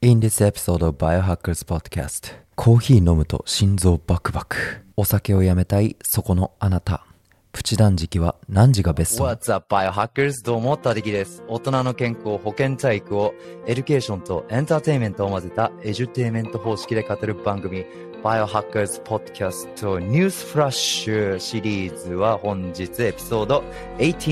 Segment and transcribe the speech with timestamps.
[0.00, 4.56] In this episode of Biohackers Podcast コーヒー飲むと心臓バクバク
[4.96, 7.04] お酒をやめたいそこのあなた
[7.50, 10.44] プチ断食は何時がベスト What's up, Biohackers?
[10.44, 11.42] どうも、たできです。
[11.48, 13.34] 大人の健康、保健体育を、
[13.66, 17.84] エデュケーションとエンターテインメントを混ぜたエデュテイメント方式で語る番組、
[18.22, 23.64] Biohackers Podcast ニュースフラッシュシリーズは本日エピソード
[23.98, 24.30] 18。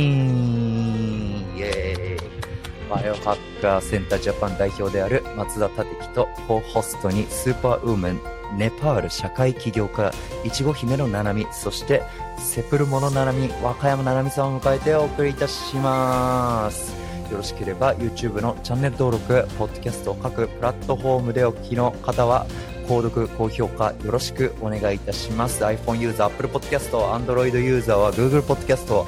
[1.57, 2.55] イェーイ。
[2.89, 8.20] バイオハッカーセンタージャパン代表である松田立樹とコホストにスーパーウーマン
[8.56, 10.12] ネパール社会起業家
[10.45, 12.02] いちご姫のななみそして
[12.38, 17.06] セプルモのななみ和歌山ななみさんを迎えてお送りいたします。
[17.30, 22.47] よろしければ YouTube のチャンネル登録ポッドキャスト各プラットフォームでお聞きの方は
[22.87, 25.64] 購読、高評価よろしくお願いいたします。
[25.64, 29.05] iPhone ユーザー、Apple Podcast、Android ユーザーは Google Podcast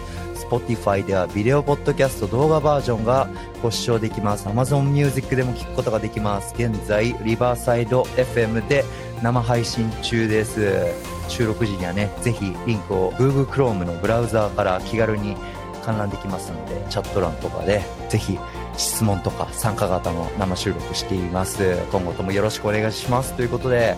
[0.48, 3.28] Spotify ではビデオポッドキャスト動画バージョンが
[3.62, 4.46] ご視聴できます。
[4.48, 6.54] Amazon Music でも聞くことができます。
[6.56, 8.84] 現在リバーサイド FM で
[9.22, 10.86] 生配信中です。
[11.28, 15.36] 収録時にはねぜひリンクを Google Chrome のブラウザーから気軽に
[15.84, 18.38] 観覧できますのでチャット欄とかでぜひ
[18.78, 21.76] 質問とか参加型の生収録しています。
[21.92, 23.34] 今後ともよろしくお願いします。
[23.34, 23.96] ということで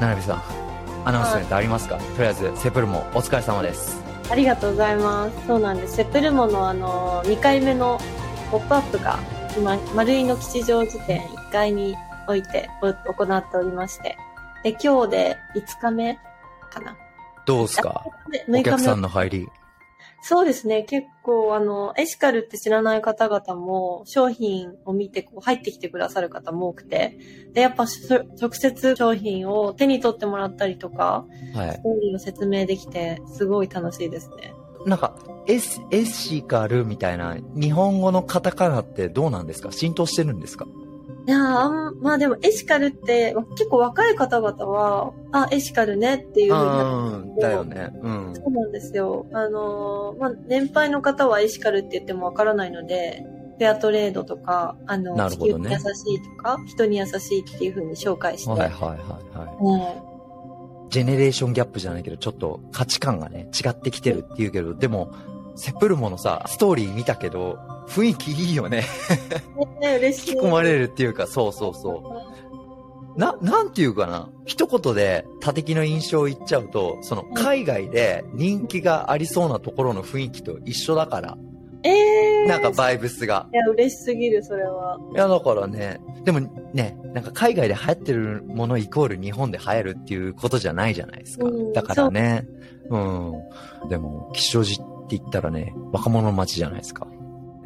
[0.00, 0.42] ななみさん
[1.04, 1.96] アナウンスメントありますか？
[1.96, 4.07] とりあえずセプルもお疲れ様です。
[4.30, 5.46] ありがとうございます。
[5.46, 5.96] そうなんです。
[5.96, 7.98] セプルモのあの、2回目の
[8.50, 9.18] ポップアップが、
[9.56, 14.16] 今、丸井の吉祥寺店1階においてお行っておりまして。
[14.62, 16.18] で、今日で5日目
[16.70, 16.96] かな。
[17.46, 18.04] どうですか？
[18.30, 19.48] でお客さんの入り
[20.20, 20.82] そうですね。
[20.82, 27.18] 結構、あの、エシカルって知らない方々も、商品を見て、こう、入ってきてくださる方も多くて、
[27.52, 28.00] で、やっぱ、し
[28.40, 31.24] 直接商品を手に取ってもらったりとか、
[31.54, 34.52] はいストーリーを説明できて、すごい楽しいですね。
[34.86, 39.70] なんか、エス、エシカルみたいな、日本語のカタカナってどうなんですか？
[39.72, 40.66] 浸透してるんですか？
[41.28, 41.40] いや
[42.00, 47.90] まあでもエシカルって結構若い方々は、あ、エシカルねっていうふうになうん、だよね。
[48.00, 48.34] うん。
[48.34, 49.26] そうなんですよ。
[49.34, 53.26] あのーまあ、年配の方はエシカルって言ってもわからないので、
[53.58, 55.82] フェアトレードとか、あの、ね地球に優し
[56.14, 60.02] いとか、人に優しいっていうふうに紹介して、はいはいはいはい。
[60.02, 60.08] うん
[60.88, 65.12] ジェネレーションギャップじゃないけど、ちょっと価値観がね、違ってきてるっていうけど、でも、
[65.54, 68.84] セプルモのさ、ストーリー見たけど、雰囲気いいよね。
[69.80, 70.30] ね、嬉しい。
[70.32, 72.24] 引き込まれるっていうか、そうそうそ
[73.16, 73.18] う。
[73.18, 74.28] な、なんていうかな。
[74.44, 81.36] 一言で、他敵の印象を言っちゃうと、その、海外で人気がありそうなところの雰囲気と一緒だから、
[81.82, 83.48] えー、なんかバイブスが。
[83.52, 84.98] いや、嬉しすぎる、それは。
[85.14, 86.40] いや、だからね、でも
[86.72, 91.46] ね、なんか海外で流行ってるものイコール日本で流行るっていうことじゃないじゃないですか。
[91.46, 92.46] うんだからね、
[92.90, 93.88] うん。
[93.88, 97.06] でも、吉祥寺って言ったらね、若者の街じゃないですか。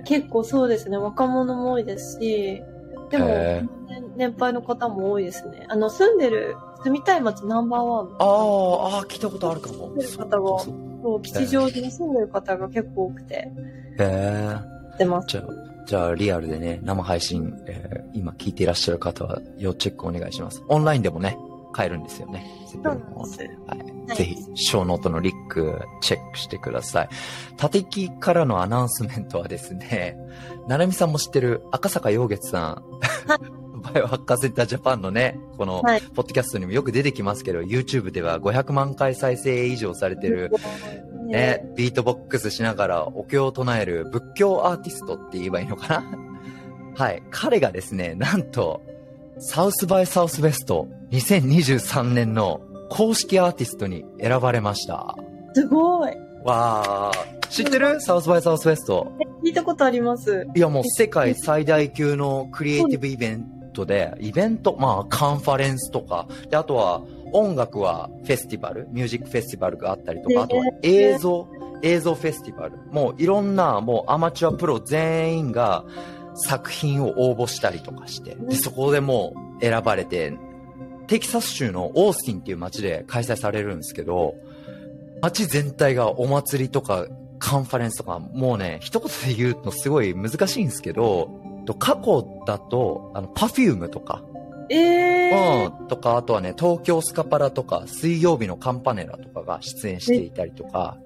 [0.05, 0.97] 結構そうですね。
[0.97, 2.63] 若者も多いですし、
[3.11, 5.67] でも、へ年年配の方も多いですね。
[5.69, 8.07] あの、住んでる、住みたい街ナンバーワン。
[8.19, 9.89] ああ、ああ、聞いたことあるかも。
[9.89, 13.51] 住んでる方がそう、吉祥寺に住んでる方が結構多くて、へ
[13.99, 14.57] え。
[14.99, 15.29] 出ます。
[15.29, 15.45] じゃあ、
[15.87, 20.63] じゃあ、リアルでね、生配信、えー今聞いていらっしゃる方は、要チェックお願いします。
[20.69, 21.37] オンラインでもね、
[21.73, 22.47] 買えるんですよね。
[23.67, 23.79] はい。
[23.79, 27.09] はいぜひ、ショーノートのリック、チェックしてください。
[27.57, 30.17] 縦木からのアナウンスメントはですね、
[30.69, 32.83] ななみさんも知ってる赤坂陽月さん、
[33.95, 40.53] バイオハッカーセンタージャパンのね、この、はいポッドキャストにもよく出てきますけど、YouTube では500万回再生以上されてる、
[41.27, 46.05] ね、ビートボックスしながらお経を唱える仏教アーティストって言えばいいのかな
[46.95, 47.23] はい。
[47.31, 48.83] 彼がですね、なんと、
[49.39, 52.61] サウスバイサウスウェスト2023年の
[52.91, 55.17] 公式アーティストに選ばれました。
[55.55, 56.13] すごい。
[56.45, 57.49] わー。
[57.49, 58.01] 知ってる？
[58.01, 59.11] サウスバイサウスウェスト。
[59.45, 60.47] 聞いたことあります。
[60.55, 71.49] いやもう世界最大級のクリエイティブイベントで、イベント、まあカンファレンスとか、であとは音楽はフェスティバル、ミュージックフェスティバルがあったりとか、あとは映像、
[71.83, 72.77] 映像フェスティバル。
[72.91, 75.85] もういろんなもうアマチュアプロ全員が
[76.35, 80.33] 作品を応募したりとかして、でそこでもう選ばれて、
[81.07, 84.35] テキサス州のオースティンっていう街で開催されるんですけど、
[85.21, 87.07] 街全体がお祭りとか
[87.39, 91.29] カンファレンスとか、もうね、一言で言うのすごい難しいんですけど、
[91.67, 94.23] と過去だと、あの、 Perfume とか、
[94.71, 100.97] えー、うん、とか、あとはね、東京スカパラとか、水曜日のカンパネラとかが出演していたりとか、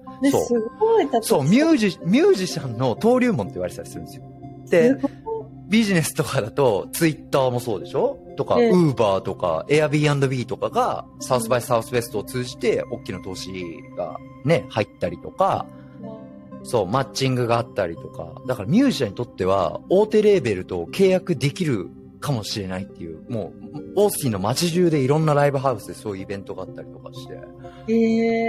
[1.21, 1.43] そう。
[1.43, 4.23] ミュージ、ミュージシャンの登竜門って言われてたりするんですよ。
[4.69, 4.95] で、
[5.69, 8.17] ビジネスとかだと、ツイッターもそうでしょ？
[8.37, 13.51] とか、ウええーバーとか、エアビービーとかが、サウスバイサウスウェストを通じて、大きな投資
[13.97, 15.65] がね、入ったりとか、
[16.63, 27.37] そう、マッチングがあったりとか、だからミュージシャンにとっては、大手レーベルと契約できるかもしれないっていう、もう、オースティンの街中でいろんなライブハウスでそういうイベントがあったりとかして。
[27.89, 27.93] え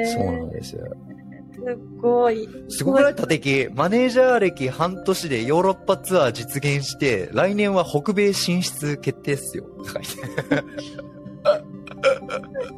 [0.03, 0.85] ー、そうなんですよ。
[1.59, 2.49] すごい。
[2.69, 3.15] すごくない？
[3.15, 9.65] 立木、マネージャー歴半年でヨーロッパツアー実現して、来年は北米進出決定っすよ。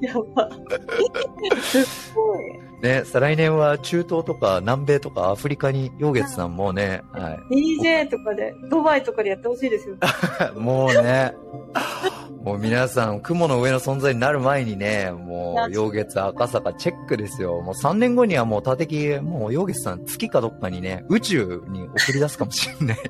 [0.00, 0.48] やば。
[1.62, 2.69] すごい。
[2.82, 9.96] ね、再来年は中東とか南米とかアフリカに、ヨーゲツさんもね、は DJ とかで、ドバイとかでやってほしいですよ。
[10.56, 10.56] い。
[10.58, 11.34] もうね、
[12.42, 17.60] もう皆さん、雲の上の存在になる前にね、もう、ヨーゲツ赤坂チェックですよ。
[17.60, 22.96] もう3年後にはもう、立木、もう、ヨーゲツさん月かどっかにね、宇宙に送り出すかもしれない。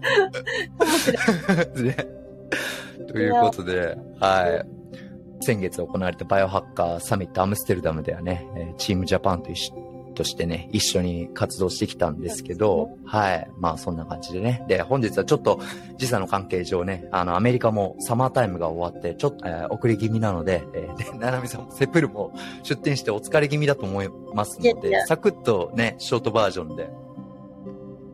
[1.82, 1.96] ね。
[3.08, 4.79] ということで、はい。
[5.40, 9.50] 先月行われたバイオハッカーサミットアムステルダムではね、えーチームジャパンと
[10.14, 13.50] としてね、一緒に活動してきたんですけど、はい。
[13.58, 14.64] まあそんな感じでね。
[14.68, 15.60] で、本日はちょっと
[15.96, 26.90] 時差の関係上ね、あの、アメリカもサマータイムが終わって、ちょっと、えー遅れ気味なので、えーで、ななみさんもセプルも出店してお疲れ気味だと思いますのでサクッとね、ショートバージョンで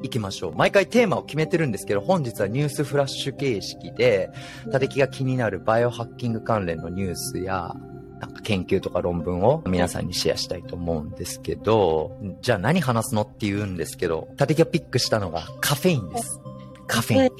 [0.06, 0.54] 行きましょう。
[0.54, 4.30] 毎回テーマを決めてるんですけど、本日はニュースフラッシュ形式で、
[4.72, 7.74] 立木が気になるバイオハッキング関連のニュースや、
[8.20, 16.40] なんか研究とか論文を皆さんにシェアしたいと思うんですけど、じゃあ何話すのって言うんですけど、立木がピックしたのがカフェインです。
[16.86, 17.30] カフェイン。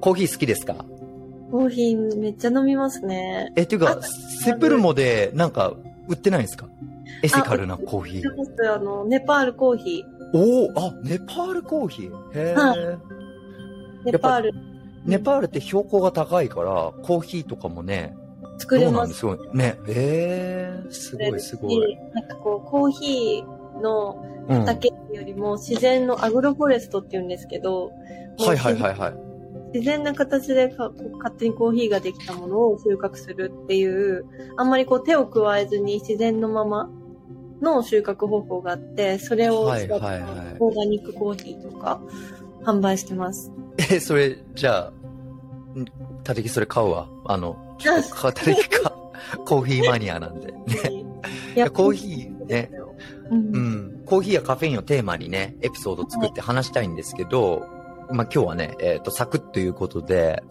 [0.00, 0.74] コーヒー好きですか？
[1.50, 3.52] コーヒーめっちゃ飲みますね。
[3.56, 4.00] え、っていうか、
[4.44, 5.74] セプルモでなんか
[6.08, 6.68] 売ってないんですか？
[7.22, 8.22] エシカルなコーヒー。
[8.72, 12.50] あの、ネパールコーヒおおあ、ネパールコーヒー。
[12.50, 12.98] へはえ。
[14.06, 14.12] ー。
[14.12, 14.54] ネパール
[15.04, 18.16] ネパールって標高が高いから、コーヒーとかもね、
[18.58, 19.06] 作れま。
[19.06, 19.38] すすごい。
[19.52, 19.76] ね。
[19.88, 21.96] ええすごいすごい。
[22.14, 24.56] なんかこう、コーヒーのうん。
[24.56, 27.90] はい畑よりも自然のアグロフォレストって言うんですけど、
[28.38, 29.14] はいはいはい。
[29.74, 34.24] 自然な形でか勝手にコーヒーができたものを収穫するっていう、
[34.56, 36.90] あんまりこう手を加えずに自然のまま
[37.62, 40.20] の収穫方法があって、それをはい使っいはい。
[40.58, 42.00] オーガニックコーヒーとか
[42.64, 43.50] 販売してます。
[43.90, 44.92] え、それ、じゃ
[45.76, 45.86] あ、ん
[46.22, 47.08] たてきそれ買うわ。
[47.24, 48.92] あの、たてきか、
[49.46, 50.52] コーヒーマニアなんで。
[50.52, 50.58] ね。
[51.54, 52.70] いやコーヒーね。
[53.30, 54.02] うんうん。
[54.06, 57.66] コーヒーやカフェインをテーマにね、エピソード作って話したいんですけど、
[58.10, 60.42] まあ、今日はね、えっ、と、サクッということで、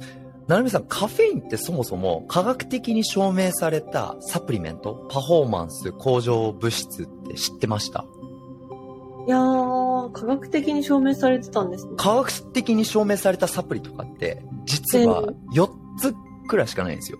[0.47, 8.05] なるみさん、カフェインってそもそも科学的に証明されたサプリメント、パフォーマンス向上物質って知ってました？
[9.27, 11.93] いやー、科学的に証明されてたんですね。
[11.95, 15.23] 科学的に証明されたサプリとかって、実は
[15.53, 16.13] 4つ
[16.47, 17.19] くらいしかないんですよ。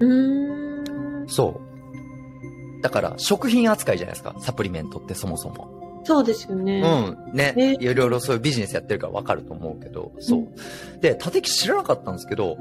[0.00, 1.28] うーん。
[1.28, 1.60] そ
[2.78, 2.82] う。
[2.82, 5.81] だから、食品扱いじゃないですか、サプリメントってそもそも。
[6.04, 6.80] そうですよね。
[6.80, 7.34] うん。
[7.34, 7.52] ね。
[7.56, 11.00] ねいろいろそういうビジネスやってるからわかると思うけど、そう。
[11.00, 12.58] で、立木知らなかったんですけど、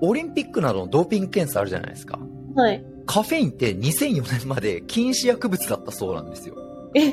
[0.00, 2.18] オリンピックなどのドーピング検査あるじゃないですか。
[2.54, 2.84] はい。
[3.06, 6.56] カフェインって2004年まで禁止薬物だったそうなんですよ。
[6.94, 7.12] え？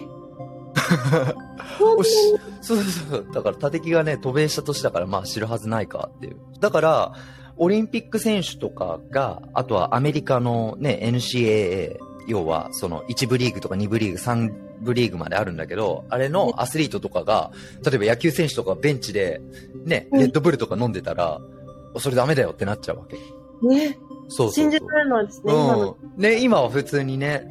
[1.78, 3.28] そうそうそう。
[3.34, 6.38] だから、立木がね、渡米した年だから、まあ知るはずないかっていう。
[6.60, 7.14] だから、
[7.58, 11.98] オリンピック選手とかが、あとはアメリカのね、NCAA、
[12.28, 17.52] 要は、その1部リーグとか2部リーグ、3部リーグまであるんだけど、あれのアスリートとかが、
[17.86, 19.42] 例えば野球選手とかベンチで、
[19.86, 21.40] ね、うんレッドブルとか飲んでたら、
[21.98, 23.18] それダメだよってなっちゃうわけ。
[23.68, 24.52] ね、そうそうそう。
[24.54, 25.54] 信じられないですね。
[25.54, 26.22] うん。
[26.22, 27.48] ね、今は普通にね、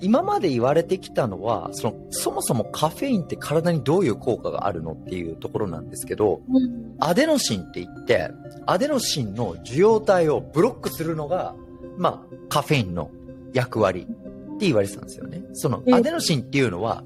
[0.00, 8.30] 今まで言われてきたのは、その、そもそもカフェインって体にどういう効果があるのっていうところなんですけど、うんアデノシンって言って、
[8.66, 11.54] アデノシンの受容体をブロックするのが、
[11.96, 13.10] まあ、カフェインの
[13.52, 14.06] 役割
[14.58, 15.42] って言われてたんですよね。
[15.52, 17.04] その、えアデノシンっていうのは、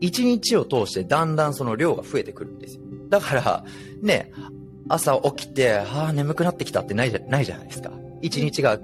[0.00, 2.82] 一日を通してだんだんその量が増えてくるんですよ。
[3.08, 3.64] だから、
[4.02, 4.32] ね、
[4.88, 7.92] 朝起きて、ああ、眠くなってきたってないじゃないじゃないですか。
[8.22, 8.78] 一日が、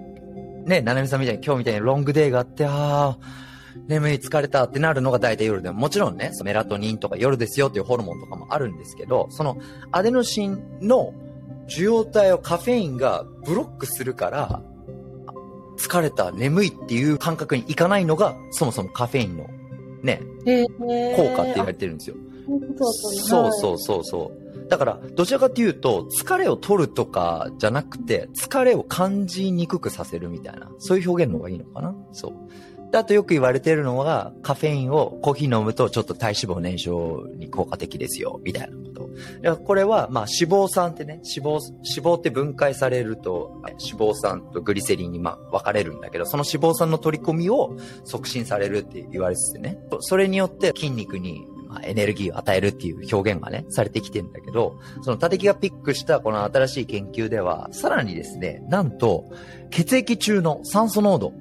[0.66, 3.18] ね、ななみさんみたいに今日みたいにロングデーがあって、ああ、
[3.88, 9.58] 眠い疲れたってなるのが大体夜でも、もちろんね、メラトニンとか夜ですよっていうホルモンとかもあるんですけど、その
[9.90, 11.14] アデノシンの
[11.68, 14.62] 受容体をカフェインがブロックするから、
[15.76, 19.46] 疲れた、眠いっていう感覚にいかないのが、そもそもカフェインの
[20.02, 22.16] ね、えー、効果って言われてるんですよ。
[23.24, 24.68] そうそうそうそう。
[24.68, 31.94] だから、どちらかというと、疲れを取るとかじゃなくて、疲れを感じにくくさせるみたいな、そういう表現の方がいいのかな？
[32.12, 32.32] そう。
[32.92, 39.08] であとよく言われてるのが、カフェインをコーヒー飲むとちょっと体脂肪燃焼に効果的ですよ、みたいなこと。
[39.08, 39.08] い
[39.40, 49.78] やこれは、まあ脂肪酸ってね、脂肪、脂肪って分解されると、脂肪酸とグリセリンにまあ分かれるんだけど、その脂肪酸の取り込みを促進されるって言われててね。
[50.00, 51.46] それによって筋肉に、
[51.84, 59.32] エネルギーを与えるっていう表現がね、されてきてんだけど、その立木がピックしたこの新しい研究では、さらにですね、なんと、
[59.70, 61.32] 血液中の酸素濃度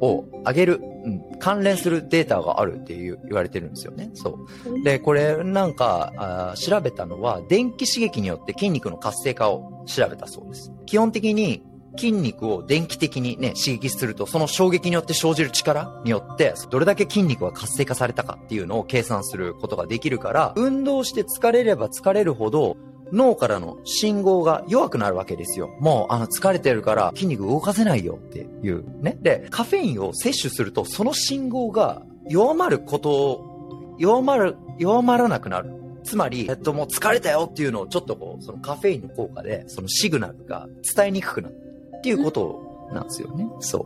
[0.00, 4.10] を上げる、うん、関連するデータがあるっていう言われてるんですよね。
[4.14, 4.82] そう。
[4.82, 10.72] で、これなんかあ調べたのは、電気刺激によって筋肉の活性化を調べたそうです。
[10.86, 11.62] 基本的に
[11.96, 22.76] 筋肉を電気的にね、刺激すると、その衝撃によって生じる力によって、どれだけ筋肉が活性化されたかっていうのを計算することができるから、運動して疲れれば疲れるほど、
[23.12, 25.70] 脳からの信号が弱くなるわけですよ。
[25.80, 29.18] もう、あの、疲れてるから筋肉動かせないよっていうね。
[29.22, 35.72] で、カフェインを摂取すると、その信号が弱まることを、弱まる、弱まらなくなる。
[36.04, 41.54] つまり、えっと、もう疲れたよっていうのをちょっとこう、そのカフェインの効果で、そのシグナルが伝えにくくなる。
[41.98, 43.48] っていうことなんですよね。
[43.60, 43.84] そ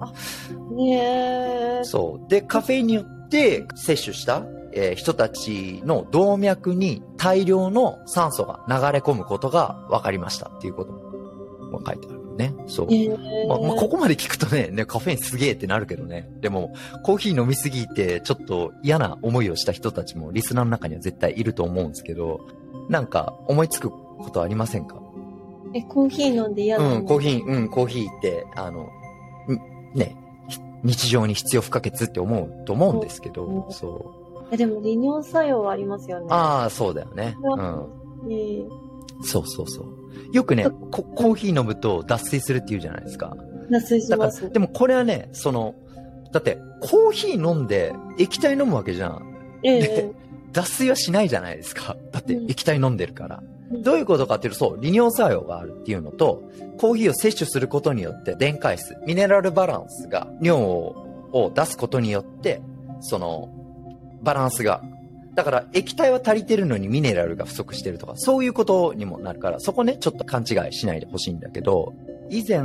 [0.72, 0.74] う。
[0.74, 2.30] ねそう。
[2.30, 12.54] で、カフェインによって摂取した、えー、人たちの動脈に大量の酸素が流れ込むことが分かりましたっていうことも書いてあるね。
[12.66, 12.86] そう。
[13.48, 16.30] まあ、まあ、ここまで聞くとねね、カフェインすげえってなるけどね。
[16.40, 16.72] でも、
[17.04, 22.40] コーヒー飲みすぎて、ちょっと嫌な思いをした人たちもリスナーの中には絶対いると思うんですけど、
[22.88, 24.96] なんか思いつくことありませんか？
[25.74, 28.88] え、コーヒー飲んで嫌なうん、コーヒー、うん、コーヒーって、あの、
[29.94, 30.16] ね、
[30.82, 34.19] 日常に必要不可欠って思うと思うんですけど、そう。
[34.50, 36.26] え、でも利尿作用はありますよね。
[36.30, 37.36] ああ、そうだよね。
[37.42, 38.32] うん。
[38.32, 38.68] えー、
[39.22, 39.86] そうそうそう。
[40.32, 43.36] よくねコ、コーヒー飲むと脱水するって言うじゃないですか。
[43.70, 44.50] 脱水します。
[44.50, 45.74] でもこれはね、その、
[46.32, 49.60] だって、コーヒー飲んで液体飲むわけじゃん。
[49.62, 50.14] ええー、
[50.52, 51.96] 脱水はしないじゃないですか。
[52.12, 53.42] だって液体飲んでるから。
[53.42, 56.42] うんどういうことかっていうと、そう、利尿作用があるっていうのと、
[56.78, 62.60] コーヒーを摂取することによって電解質、ミネラルバランスが尿を出すことによって、
[63.00, 63.48] その、
[64.22, 64.82] バランスが。
[65.34, 71.94] だから液体は足りてるのにミネラルが不足してるとか、そういうことにもなるから、そこね、ちょっと勘違いしないでほしいんだけど、
[72.28, 72.60] 以前、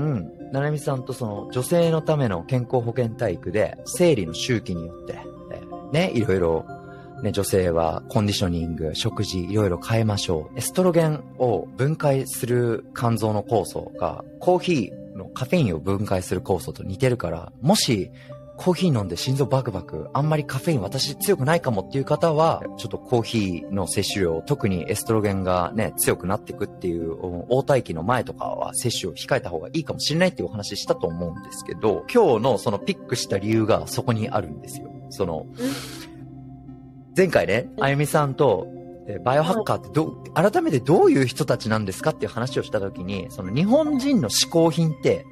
[0.52, 5.20] ななみさんとその女性のための健康保険体育で、生理の周期によって、
[5.92, 6.66] ね、いろいろ
[7.22, 10.58] ね、女性はコンディショニング、食事、いろいろ変えましょう。
[10.58, 18.12] エストロゲンを分解する肝臓の酵素が、コーヒーのカフェインを分解する酵素と似てるから、もし、
[18.58, 27.16] コーヒー飲んで心臓バクバク、あんまりカフェイン私強くないかもっていう方は、ちょっとコーヒーの摂取量、特にエストロゲンがね、強くなってくっていう、
[27.50, 34.90] 応体期の前とかは摂取を控えた方がいいかもしれないっていうお話したと思うんですけど、今日のそのピックした理由がそこにあるんですよ。
[35.10, 35.48] その、
[37.18, 38.68] 前回ね、あゆみさんと、
[39.24, 45.26] バイオハッカーってど、改めてどういう人たちなんですかっていう話をしたときに、その日本人の嗜好品って、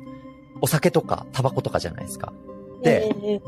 [0.62, 2.34] お酒とかタバコとかじゃないですか。
[2.84, 3.42] で、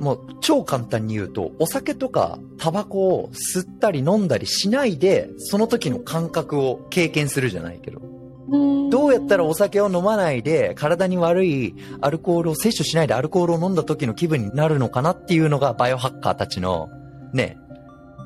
[0.00, 8.00] もう超簡単に言うと、お酒とかタバコを吸ったり飲んだりしないで、その時の感覚を経験するじゃないけど。
[8.90, 16.88] どうやったらお酒を飲まないで、体に悪いアルコールを摂取しないでアルコールを飲んだ時の気分になるのかなっていうのがバイオハッカーたちの
[17.32, 17.56] ね、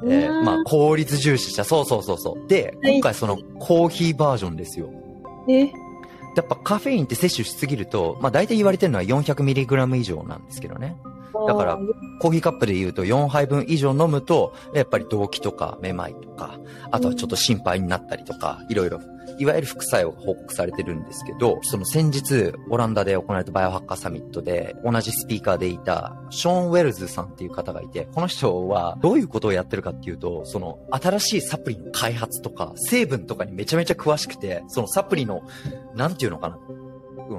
[0.06, 1.64] えー、まあ、効率重視した。
[1.64, 2.48] そうそうそうそう。
[2.48, 4.90] で、今回そのコーヒーバージョンですよ。
[5.48, 5.70] え？
[6.36, 10.96] やっぱカフェインって摂取しすぎると、まあ大体言われてるのは 400mg 以上なんですけどね。
[11.46, 11.78] だから、
[12.20, 16.58] コーヒーカップで言うと4杯分以上飲むと、やっぱり動悸とかめまいとか、
[16.90, 19.00] あとはちょっと心配になったりとか、いろいろ
[19.38, 35.42] いわゆる副作用が報告されてるんですけど、その先日、オランダで行われたバイオハッカーサミットで、同じスピーカーでいた、ショーン・ウェルズさんっていう方がいて、この人はどういうことをやってるかっていうと、その新しいサプリの開発とか、成分とかにめちゃめちゃ詳しくて、そのサプリの、
[35.94, 36.58] なんていうのかな、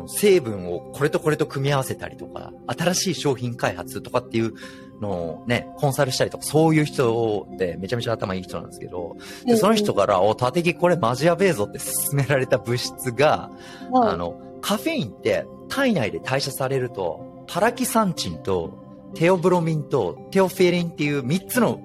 [0.08, 4.54] 成分をこれとこれと組み合わせたりとか、新しい商品開発とかっていう
[5.02, 13.50] のをね、コンサルしたりとか、そういう人でめちゃめちゃ頭いい人なんですけど、でその人から、お、縦木これマジやべえぞって勧められた物質が、
[13.94, 18.84] あの、カフェインって体内で代謝されると、パラキサンチンと
[19.16, 21.80] テオブロミンとテオフェリンっていう3つの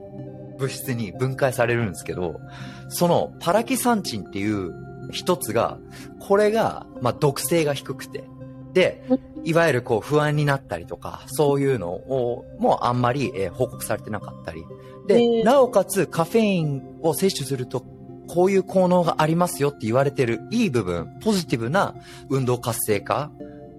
[0.58, 2.40] 物質に分解されるんですけど、
[2.88, 4.72] そのパラキサンチンっていう
[5.10, 5.78] 一つが、
[6.20, 8.24] これが、まあ、毒性が低くて、
[8.72, 9.02] で、
[9.44, 14.64] いわゆるこう不安になったりとか、そういうのを、もうあんまり、えー、報告されてなかったり。
[15.06, 17.84] で、なおかつカフェインを摂取すると、
[18.28, 21.94] こういう効能がありますよって言われてるいい部分、ポジティブな
[22.28, 23.32] 運動活性化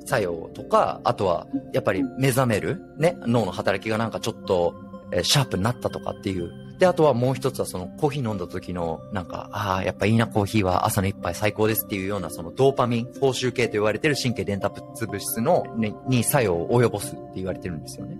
[0.05, 4.75] 作用とか、あとは、やっぱり目覚める、ね、脳の働きがなんかちょっと、
[5.13, 18.17] えー、シャープになったとかっていうで、あとはもう一つはそのコーヒー飲んだ時のなんか、ああ、やっぱいいなコーヒーは朝の一杯最高ですっていうようなそのドーパミン、報酬系と言われてる神経伝達物質の、ね、に作用を及ぼすって言われてるんですよね。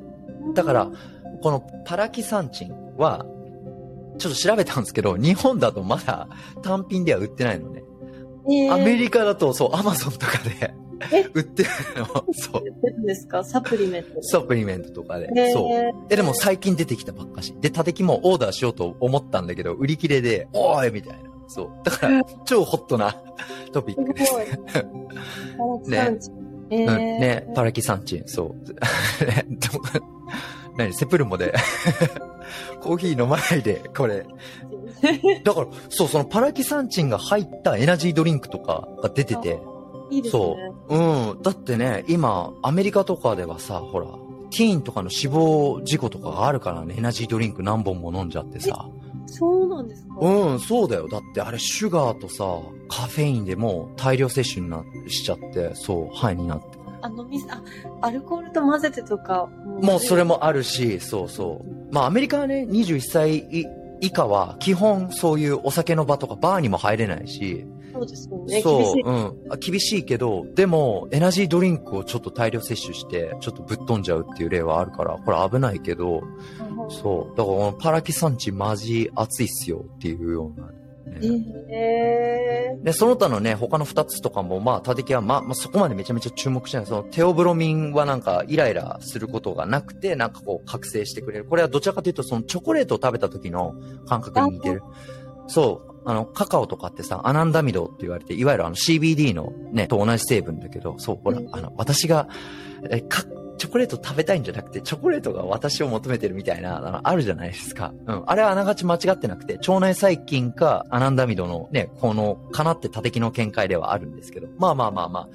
[0.54, 0.92] だから、
[1.42, 3.26] このパラキサンチンは、
[4.20, 6.28] ちょっと調べたんですけど、日本だとまだ
[6.62, 7.82] 単品では売ってないのね。
[8.48, 10.74] えーアメリカだと、そう、アマゾンとかでえ
[11.34, 12.06] 売ってるの。
[12.34, 12.64] そう。
[12.64, 13.44] 売ってるんですか？
[13.44, 14.22] サプリメント。
[14.24, 15.26] サプリメントとかで。
[15.28, 15.70] へーそう。
[16.10, 17.54] え、でも最近出てきたばっかし。
[17.60, 21.30] で、タテキもオーダーしようと思ったんだけど、売り切れで、おーいみたいな。
[21.48, 21.70] そう。
[21.84, 23.16] だから、 超ホットな
[23.74, 24.36] トピックです。
[25.90, 26.18] ね。
[26.74, 28.56] えうん、ー、ね、パラキサンチン、そう。
[30.78, 30.94] 何？
[30.94, 31.54] セプルモで、
[32.80, 34.26] コーヒー飲まないで、これ。
[35.44, 39.60] だから、そう、そのパラキサンチンが入ったエナジードリンクとかが出てて、
[40.12, 40.44] いいですね。
[40.44, 40.58] そ
[40.90, 40.98] う。
[40.98, 41.42] うん。
[41.42, 44.06] だってね、今、アメリカとかではさ、ほら、
[44.52, 48.88] ティーンとかの死亡事故とかがあるからね、エナジードリンク何本も飲んじゃってさ。
[49.28, 50.16] そうなんですか？
[50.20, 51.08] うん、そうだよ。
[51.08, 56.66] だってあれ、シュガーとさ、カフェインでもう大量摂取になしちゃって、そう、肺になって。
[57.02, 57.64] あの水、あ、
[58.02, 59.48] アルコールと混ぜてとか。
[59.82, 61.94] もうそれもあるし、そうそう。
[61.94, 63.66] まあアメリカはね、21歳以
[64.02, 68.62] 以下は基本そういうお酒の場とかバーにも入れないし、そうですよね。
[68.62, 69.02] そう、厳しい。
[69.02, 69.16] うん
[69.50, 69.58] あ。
[69.58, 76.22] 厳しいけど、でも、エナジードリンクをちょっと大量摂取して、ちょっとぶっ飛んじゃうっていう例はあるから、これ危ないけど、
[76.90, 77.38] そう。
[77.38, 80.72] だからこのパラキサンチマジ熱いっすよっていうような、
[82.82, 82.94] ね。
[82.94, 86.86] その他のね、他の二つとかも、まあ、タテキは、まあ、まあ、そこまでめちゃめちゃ注目してない。
[86.86, 91.46] その、テオブロミンはなんか、イライラすることがなくて、なんかこう、覚醒してくれる。
[91.46, 93.76] これはどちらかというと、その、チョコレートを食べた時の
[94.08, 94.84] 感覚に似てる。
[95.48, 95.91] そう。
[96.06, 101.50] あの、カカオとかってさ、アナンダミドって言われて、いわゆるあの CBD のね、と同じ成分だけど、そう、ほらう、ん。
[101.52, 102.28] あの、私が、
[102.90, 103.24] え、か、
[103.58, 107.94] チョコレート食べたいんじゃなくて、チョコレートが私を求めてるみたいな、あの、あるじゃないですか。
[108.08, 108.24] うん。
[108.26, 115.30] あれはあながち間違ってなくて、腸内細菌かアナンダミドのね、この、かなって多敵の見解ではあるんですけど、まあまあまあまあ、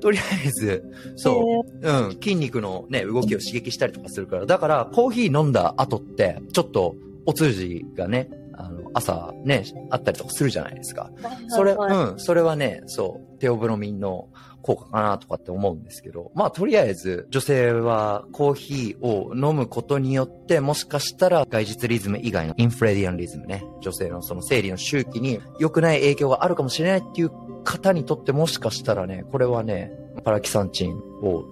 [0.00, 0.84] とりあえず、
[1.16, 6.96] そう、うん、筋肉のね、動きを刺激したりとかするから、だから、コーヒー飲んだ後って、ちょっと、
[7.26, 8.28] お通じがね、
[8.64, 11.10] あの、朝ね、あったりとかするじゃないですか。
[11.48, 14.28] それ、うん、それはね、そう、テオブロミンの
[14.62, 27.30] 効果かなとかって思うんですけど、まあ、とりあえず、女性はコーヒーを飲むことによって、もしかしたら外実リズム以外のインフレディアンリズムね、女性のその生理の周期に良くない影響があるかもしれないっていう
[27.64, 29.92] 方にとってもしかしたらね、これはね、
[30.24, 31.44] パラキサンチンを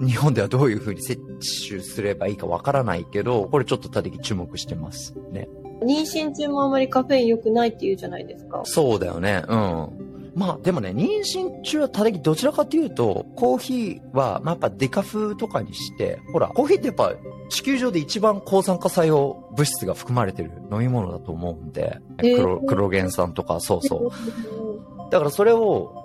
[0.00, 1.20] 日本ではどういう風に摂
[1.68, 5.48] 取すればいいかわからないけど、これちょっと他的注目してますね。
[5.80, 8.62] 妊娠中もあまりカフェイン良くないって言うじゃないですか。
[8.64, 9.44] そうだよね。
[9.48, 10.10] うん。
[10.34, 17.14] まあでもね、妊娠中は多的どちらかというと、コーヒーは、まあやっぱデカフとかにして、ほら、コーヒーってやっぱ
[17.48, 25.10] 地球上で一番抗酸化作用物質が含まれてる飲み物だと思うんで、へークロクロゲン酸とか、そうそう。
[25.10, 25.96] だからそれを、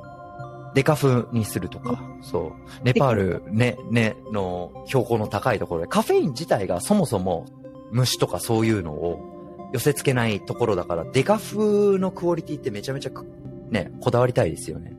[0.73, 2.83] デカフにするとか、そう。
[2.83, 7.45] ネパール、ね、ね、の標高の高いところで、カフェイン自体がそもそも
[7.91, 9.34] 虫とかそういうのを
[9.73, 13.25] 寄せ付けないところだから、デカフのクオリティってめちゃめちゃく
[13.69, 14.95] ね、こだわりたいですよね。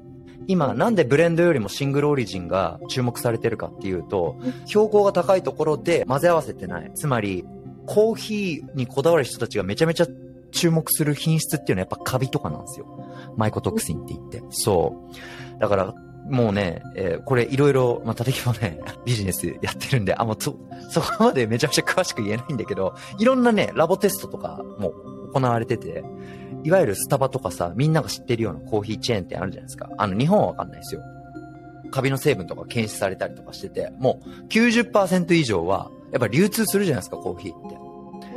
[0.48, 6.90] 今、なんでブレンドよりもシングルオリジンが注目されてるかっていうと、標高が高いところで混ぜ合わせてない。
[6.94, 7.44] つまり、
[7.86, 10.06] コーヒーにこだわる人たちがめちゃめちゃ
[10.52, 12.86] 注目する品質っていうのはやっぱカビとかなんですよ。
[13.36, 14.42] マイコトクシンって言って。
[14.50, 15.10] そ
[15.56, 15.60] う。
[15.60, 15.94] だから、
[16.28, 20.56] もうね、えーこれいろいろ、まあ、立木もね、 ビジネスやってるんで、あ、もうそ、
[20.90, 24.92] そこまでめちゃめちゃ詳しく言えないんだけど、いろんなね、ラボテストとかも
[25.32, 26.04] 行われてて、
[26.64, 29.88] いわゆるスタバとかさ、みんなが知ってるようなコーヒーチェーン店あるじゃないですか。
[29.98, 31.00] あの、日本はわかんないですよ。
[31.90, 37.76] カビの成分とか検出されたりとかしてて、もう90%以上は、やっぱ流通するじゃないですか、コーヒーって。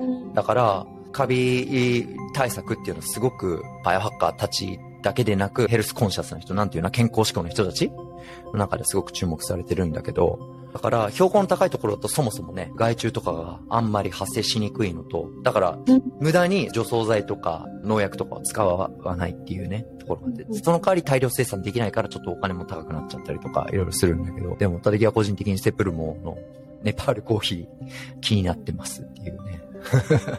[0.01, 26.37] うんだから、カビ対策っていうのはすごくバイオハッカーたちだけでなく、ヘルスコンシャスな人、なんていうのは健康志向の人たちの中ですごく注目されてるんだけど、だから、標高の高いところだとそもそもね、害虫とかがあんまり発生しにくいのと、だからうん、無駄に除草剤とか農薬とかを使わないっていうね、ところがあってう、んその代わり大量生産できないからちょっとお金も高くなっちゃったりとか、いろいろするんだけど、でも、タデギは個人的にセプルモの
[26.83, 29.61] ネパールコーヒー気になってますっていうね。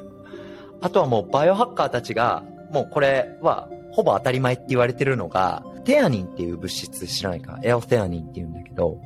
[0.80, 9.00] あとはもうバイオハッカーたちが、もうこれはほぼ当たり前って言われてるのが、テアニンっていう物質知らないかエオテアニンって言うんだけど、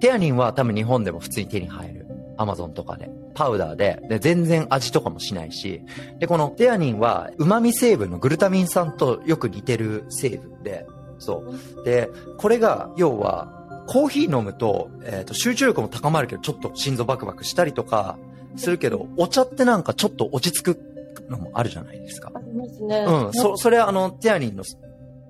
[0.00, 2.06] テアニンは多分日本でも普通に手に入る。
[2.36, 3.10] アマゾンとかで。
[3.34, 4.00] パウダーで。
[4.08, 5.82] で、全然味とかもしないし。
[6.20, 10.86] で、このテアニンは旨味成分のグルタミン酸とよく似てる成分で、
[11.18, 11.44] そ
[11.82, 11.84] う。
[11.84, 13.52] で、これが、要は、
[13.88, 18.18] コーヒー飲むと、えっ、と、集中力も高まるけど、ちょっと心臓バクバクしたりとか、
[18.56, 20.80] するけど、お茶ってなんかちょっと落ち着く
[21.28, 22.40] のもあるじゃないですかあ。
[22.40, 23.04] りますね。
[23.06, 24.64] うん、そ、それはあの、テアニンの、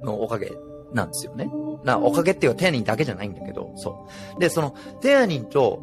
[0.02, 0.52] のおかげ
[0.92, 1.50] なんですよね。
[1.84, 4.40] な、おかげっていうかテアニンだけじゃないんだけど、そう。
[4.40, 5.80] で、その、テアニンと、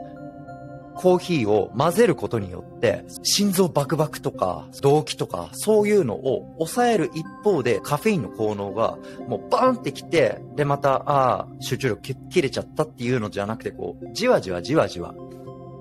[0.95, 15.13] コーヒーを混ぜることによって、心臓バクバクとか、動悸とか、そういうのを抑える一方で、カフェインの効能がもうバーンってきて、で、また、ああ、集中力き切れちゃったっていうのじゃなくて、こう、じわじわじわじわ、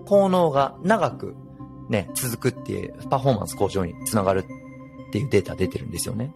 [0.07, 1.37] 効能が長く
[1.89, 4.45] ね、続くっていう、パフォーマンス向上につながるっ
[5.13, 6.35] ていうデータ出てるんですよね。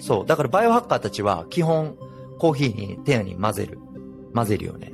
[0.00, 0.26] そう。
[0.26, 1.96] だからバイオハッカーたちは基本
[2.38, 3.78] コーヒーに丁寧に混ぜる。
[4.34, 4.92] 混ぜるよね。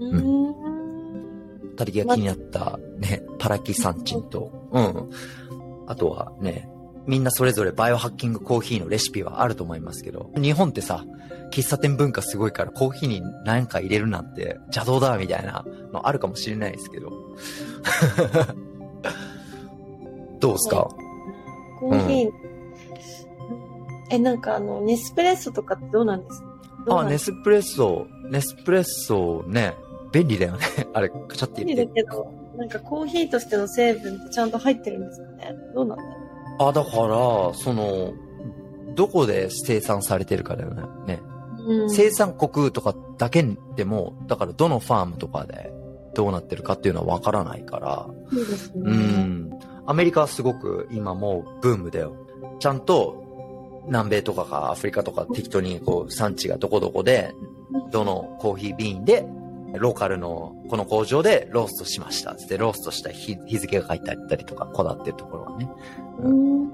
[0.00, 1.76] うーん。
[1.76, 5.10] たりが気になったね、パラキサンチンと、うん。
[5.86, 6.68] あとはね、
[7.06, 11.04] みんなそれぞれバイオハッキングコーヒーのレシピはあると思いますけど、日本ってさ、
[11.50, 17.12] 喫茶店文化すごいからコーヒーに何か入れるなんて邪道だみたいなのあるかもしれないですけど。
[20.40, 20.88] どうですか？
[21.80, 22.30] コーヒー、
[24.10, 26.40] え、なんかあの、ネスプレッソとかってどうなんです？
[26.86, 27.00] か？
[27.00, 29.74] あ、ネスプレッソ、ネスプレッソね、
[30.12, 30.58] 便利だよね。
[30.92, 32.02] あれ、カチャって便利入れて。
[32.02, 35.54] だけど、なんかコーヒーとしての成分ってちゃんと入ってるんですかね？
[35.74, 36.04] どうなんだ？
[36.58, 38.12] ろあ、だから、その、
[38.94, 40.82] どこで生産されてるかだよね。
[41.06, 41.20] ね。
[41.66, 43.44] う、うん、生産国とかだけ
[43.76, 45.72] でも、だからどのファームとかで
[46.14, 48.82] どうなってるかっていうのはわからないから、そうですね。
[48.84, 49.50] うん。
[49.86, 52.14] アメリカはすごく今もうブームだよ。
[52.58, 57.34] ちゃんと南米とかかアフリカとか適当にこう産地がどこどこで、
[57.90, 59.26] どのコーヒービーンで、
[59.74, 62.34] ローカルのこの工場でローストしました。
[62.34, 65.70] つってローストした日日付が書いてあったりとか、こだわってるところはね。
[66.20, 66.70] うん。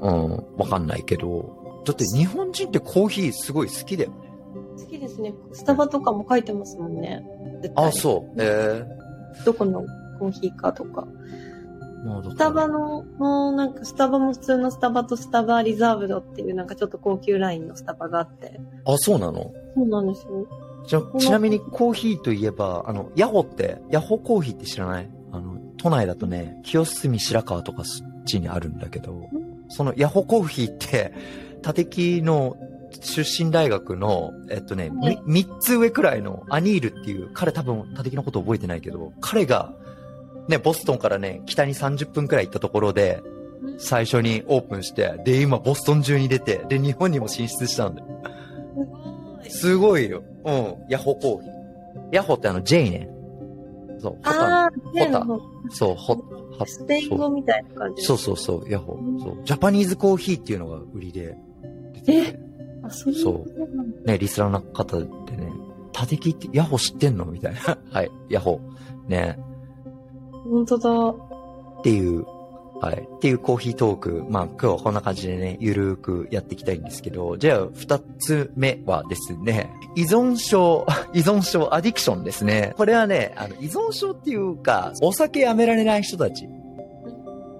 [0.00, 1.82] うん、わかんないけど。
[1.84, 4.27] だって日本人ってコーヒーすごい好きだよね。
[4.98, 5.34] ですね。
[5.52, 7.24] スタバとかも書いてますもんね。
[7.62, 8.34] 絶対あ、そう。
[8.38, 8.84] え
[9.44, 9.84] どこの
[10.18, 11.06] コーヒーかとか。
[12.22, 18.60] スタバの、もうなんかスタバも普通のスタバとスタバリザーブドっていうなんかちょっと高級ラインのスタバがあって。
[18.84, 19.52] あ、そうなの？
[19.74, 20.46] そうなんですよ。
[20.86, 25.10] じゃちなみにコーヒーといえば、あの、ヤホって、ヤホコーヒーって知らない？
[25.32, 29.28] あの、都内だとね、清澄白河とかそっちにあるんだけど、
[29.68, 31.12] そのヤホコーヒーって、
[31.66, 32.56] 立木の
[33.00, 34.90] 出身大学の、えっとね、
[35.26, 39.72] 三つ上くらいのアニールっていう、彼多分立木のこと覚えてないけど、彼が、
[40.48, 43.22] ね、ボストンからね、北に30分くらい行ったところで、
[43.78, 48.06] 最初にオープンして、で、今ボストン中に出て、で、日本にも進出したんだよ。
[49.48, 50.02] すごい。
[50.02, 50.22] すごいよ。
[50.44, 50.76] うん。
[50.88, 51.50] ヤホコーヒー。
[52.12, 53.10] ヤホってあの J ね。
[53.98, 54.12] そう。
[54.12, 56.16] ホタああ、例の方そう、ホ
[56.58, 58.02] ハスペイン語みたいな感じ。
[58.02, 58.98] そうそうそう、ヤホ。
[59.20, 59.38] そう。
[59.44, 61.36] ジャパニーズコーヒーっていうのが売りで。
[62.06, 62.30] え？
[62.30, 62.47] あ、
[62.90, 65.04] そうそうね、リスナーの方で
[65.36, 65.52] ね、
[65.92, 67.60] 立木ってヤホ知ってんのみたいな。
[67.90, 68.60] はい、ヤホ。
[69.06, 69.38] ね。
[70.32, 71.08] 本当だ。
[71.80, 72.24] っていう、
[72.80, 73.08] はい。
[73.16, 74.24] っていうコーヒートーク。
[74.28, 82.74] まあ今日はこんな感じでね、ゆるーくやっていきたいんですけど、じゃあ二つ目はですね、依存症、 依存症、アディクションですね。
[82.76, 86.48] これはね、あの、依存症っていうか、お酒やめられない人たち。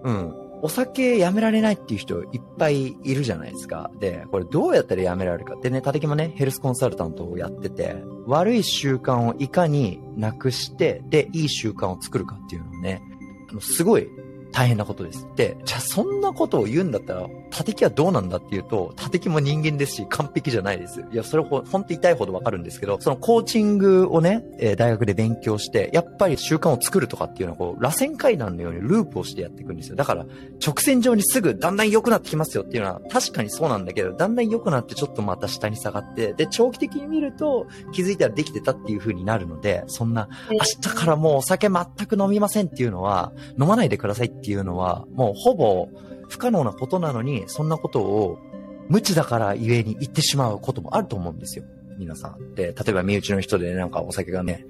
[0.05, 0.48] うん。
[0.63, 3.91] お酒やめられないっていう人いっぱいいるじゃないですか。
[3.99, 13.03] で、これどうやったらやめられるかってね、たてきもね、ヘルスコンサルタントをやってて、悪い習慣をいかになくして、で、いい習慣を作るかっていうのをね、
[13.51, 14.09] あのすごい
[14.53, 15.27] 大変なことです。
[15.37, 21.05] で、じゃあそんなことを言うんだったら、立木はどうなんだっていうと、立木も人間ですし、完璧じゃないです。
[21.13, 29.97] いや、それほ、ほんと痛いほどわかるんですけど、そのコーチングをね、えー大学で勉強して、やっぱり習慣を作るとかっていうのは、こう、螺旋階段のようにループをしてやっていくんですよ。
[29.97, 30.25] だから、
[30.65, 45.89] 直線上にすぐだんだん良くなってきますよっていうのは、確かにそうなんだけど、だんだん良くなってちょっとまた下に下がって、で、長期的に見ると、気づいたらできてたっていう風になるので、そんな、明日からもうお酒全く飲みませんっていうのは、飲まないでくださいってっていうのは、もうほぼ
[46.29, 48.39] 不可能なことなのに、そんなことを
[48.89, 51.65] 無知だからゆえに言ってしまうこともあると思うんですよ。
[51.99, 52.55] 皆さん。
[52.55, 54.67] で、例えば身内の人でなんかお酒がね、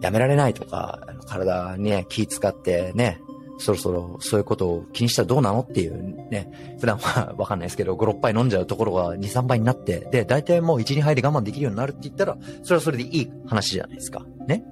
[0.00, 3.20] やめられないとか、体にね、気使ってね、
[3.58, 14.24] そろそろそういうことを気にしたらどうなのっていうね、普段はわかんないですけど、5、6杯飲んじゃうところが2、3杯になって、で、大体もう1、2杯で我慢できるようになるって言ったら、それはそれでいい話じゃないですか。
[14.46, 14.64] ね。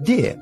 [0.00, 0.38] で、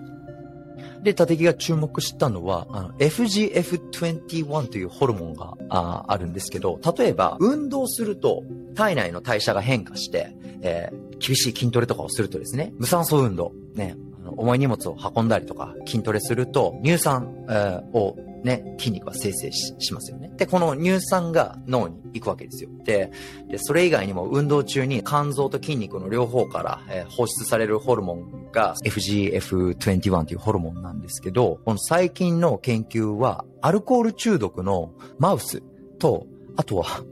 [1.02, 8.42] で、立木が注目したのは、あの、FGF21 というホルモンがああるんですけど、例えば、運動すると、
[8.74, 13.94] 体内の代謝が変化して、えー厳しい筋トレとかをするとですね、無酸素運動、ね、
[14.38, 20.30] 重い荷物を運んだりとか、筋トレすると、乳酸、えーをね、筋肉は生成ししますよね。
[20.36, 22.70] で、この乳酸が脳に行くわけですよ。
[22.84, 23.10] で、
[23.48, 35.62] でそれ以外にも運動中に肝臓と筋肉の両方から、えー放出されるホルモンが FGF21 というホルモンなんですけど、この最近の研究は、アルコール中毒のマウス
[35.98, 36.26] と、
[36.56, 37.04] あとは、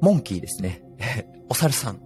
[0.00, 0.84] モンキーですね。
[1.50, 2.00] お猿さん。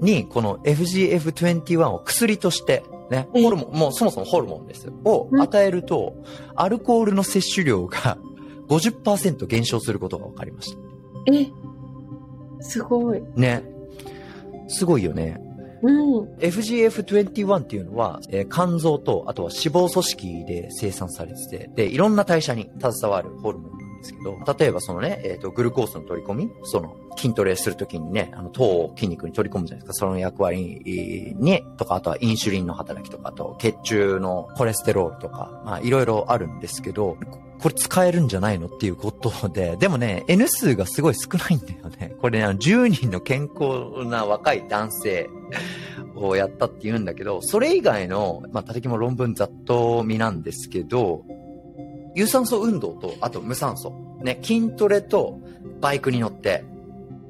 [0.00, 4.92] に、この FGF21 を薬として、ね、えホルモン、もうそもそもホルモンですよ。
[5.04, 6.14] をうん与えると、
[6.54, 8.18] アルコールの摂取量が
[8.68, 10.78] 50%減少することが分かりました。
[11.32, 11.46] え、
[12.60, 13.22] すごい。
[13.34, 13.64] ね。
[14.68, 15.40] すごいよね。
[15.82, 15.90] う
[16.22, 16.24] ん。
[16.38, 23.70] FGF21 っていうのは、えー肝臓と、あとは脂肪組織で生産されてて、で、いろんな代謝に携わるホルモン
[24.00, 37.16] ですけど、例えばそのね、えっ、と、グルコースの取り込み、その、筋トレするときにね、あの、糖を筋肉に取り込むじゃないですか、その役割に、とか、あとはインシュリンの働きとか、あと、血中のコレステロールとか、まあ、いろいろあるんですけど、
[37.60, 42.14] これ使えるんじゃないのっていうことで、でもね、N 数がすごい少ないんだよね。
[42.20, 45.28] これね、10人の健康な若い男性
[46.14, 51.22] をやったって言うんだけど、それ以外の、まあ、たてきも論文ざっと見なんですけど、
[52.14, 53.92] 有酸素運動と、あと無酸素。
[54.22, 55.40] ね、筋トレと
[55.80, 56.64] バイクに乗って、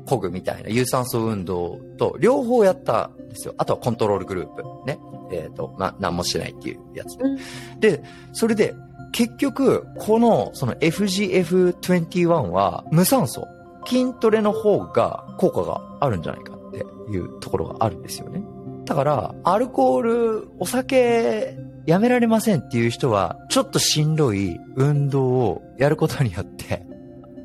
[0.07, 3.55] 漕ぐみたいな有酸素運動と両方やったんですよ。
[3.59, 4.65] あとはコントロールグループ。
[4.87, 4.99] ね。
[5.33, 7.17] えっ、と、まあ、何もしないっていうやつ。
[7.21, 7.39] うん
[7.79, 8.75] で、それで、
[9.13, 13.47] 結局、この、その FGF21 は無酸素。
[13.87, 18.43] 筋トレの方が効果があるんじゃないかっていうところがあるんですよね。
[18.91, 26.85] だから、アルコール、お酒、やめられませんっていう人は、ちょっとしんどい運動をやることによって、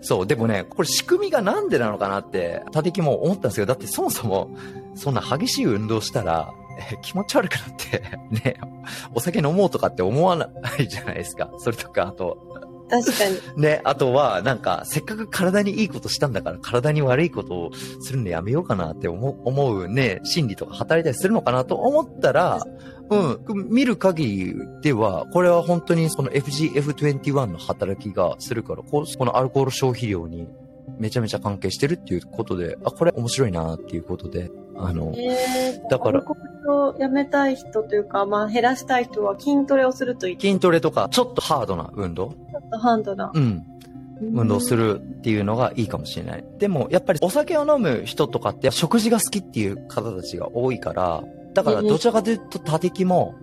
[0.02, 4.58] そう、でもね、これ仕組みがなんでなのかなって、たてきも思ったんですけど、だってそもそも、
[4.96, 6.50] そんな激しい運動したら、
[6.92, 8.02] え気持ち悪くなって、
[8.44, 8.56] ね、
[9.14, 11.52] お酒飲もうとかって思わないじゃないですか。
[11.60, 12.40] それとか、あと、
[12.90, 13.38] 確かに。
[13.62, 17.72] ね、あとは、なんか、せっかく体にいいことしたんだから、体に悪いことを
[18.02, 22.62] するのやめようかなって思う、思うね、心理とか働いたりするのかなと思ったら、
[23.10, 30.48] うん、見る限りでは、これは本当にその FGF21 の働きがするから、このアルコール消費量に
[30.98, 36.24] めちゃめちゃ関係してるっていうことで、あ、これ面白いなっていうことで、あの、えー、だから
[36.68, 40.38] をやめたい人というか、まあ減らしたい人は筋トレをするといい。
[40.38, 42.26] ち筋トレとか、ちょっとハードな運動？
[42.26, 43.32] ょっとハンドな。
[43.34, 43.64] うん。
[44.22, 46.46] 運動するっていうのがいいかもしれない。
[46.58, 53.36] でも、やっぱりお酒を飲む人とかって食事が好きっていう方たちが多いから、だからどちらかというと多敵も、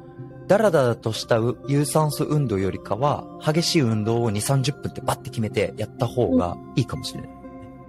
[0.48, 7.41] だらだらとした有酸素運動よりかは、激しい運動を2、30分ってバッて決めてやった方がいいかもしれない。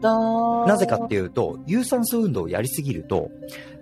[0.03, 3.31] だなぜかっていうと、有酸素運動をやりすぎると、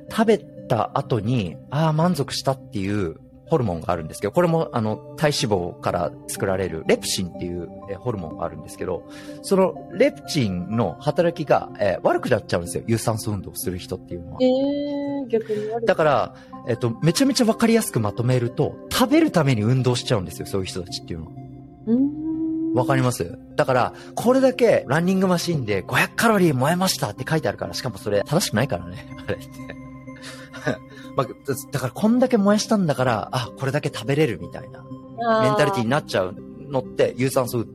[0.09, 3.17] 食べた後に、ああ、満足したっていう
[3.51, 9.03] ホルモンがあるんですけど、これもあの体脂肪から作られるレプチンっていうえホルモンがあるんですけど、
[9.41, 12.83] そのレプチンの働きが、えー悪くなっちゃうんですよ。
[12.87, 14.37] 有酸素運動をする人っていうのは。
[14.41, 15.85] えー、逆に。
[15.85, 16.35] だから、
[16.67, 21.31] えっと、めちゃめちゃわかりやすくまとめると、食べるために運動しちゃうんですよ、そういう人たちっていうのは。
[21.87, 22.30] うーん。
[22.73, 23.37] わかります？
[23.55, 29.45] だから、これだけランニングマシンで500カロリー燃えましたって書いてあるから、しかもそれ正しくないからね、あれって。
[31.15, 31.33] まあ、だ
[31.71, 34.83] だからこんだけ燃やしたんだから、あ、これだけ食べれるみたいな。
[35.43, 36.35] メンタリティになっちゃう
[36.69, 37.65] のって有酸素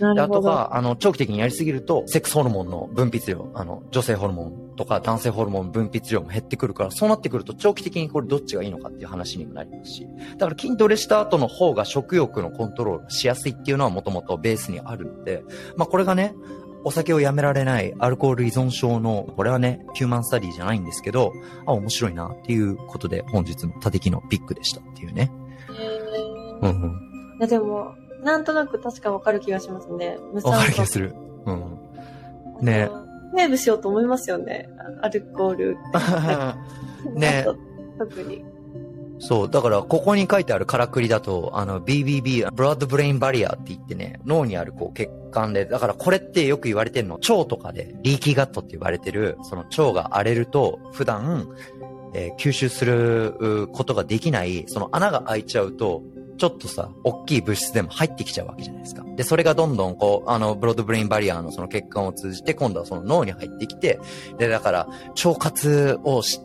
[0.00, 10.06] あとは、あの、長期的にやりすぎると、セックスホルモンの分泌量、あの、女性ホルモンとか男性ホルモン分泌量も減ってくるから、そうなってくると長期的にこれどっちがいいのかっていう話にもなりますし、
[10.36, 15.42] だから筋トレした後の方が食欲のコントロールがしやすいっていうのはもともとベースにあるので、
[15.76, 16.34] まあこれがね、
[16.84, 21.32] お酒をやめられないアルコール依存症の、これはね、ヒューマンスタディじゃないんですけど、
[21.66, 25.32] あ、面白いなっていうことで本日のたてきのピックでしたっていうね。
[25.70, 26.08] えー
[26.60, 26.90] うんうん。
[27.38, 30.18] いやでも、なんとなく確かわかる気がしますね。
[30.32, 30.88] 無わかる気がる。
[30.88, 31.14] する。
[31.46, 31.78] うん。
[32.60, 32.88] ね
[33.36, 34.68] セーブしようと思いますよね。
[35.00, 35.76] アルコール。
[37.14, 37.46] ね
[37.98, 38.44] 特に。
[39.20, 39.50] そう。
[39.50, 51.48] だから、ここに書いてあるからくりだと、あの、BBB、ブラッドブレインバリアって言ってね、脳にあるこう血管で、だからこれってよく言われてるの、腸とかで、リーキーガットって言われてる、その腸が荒れると、普段、
[52.14, 56.02] えー吸収するうことができない、その穴が開いちゃうと、
[56.38, 59.04] ちょっとさ、大きい物質でも入ってきちゃうわけじゃないですか。
[59.16, 64.00] で、それがどんどんこう、あの、ブロードブレインバリアのその血管を通じて、今度はその脳に入ってきて、
[64.38, 64.88] で、だから、
[65.24, 66.40] 腸活をし、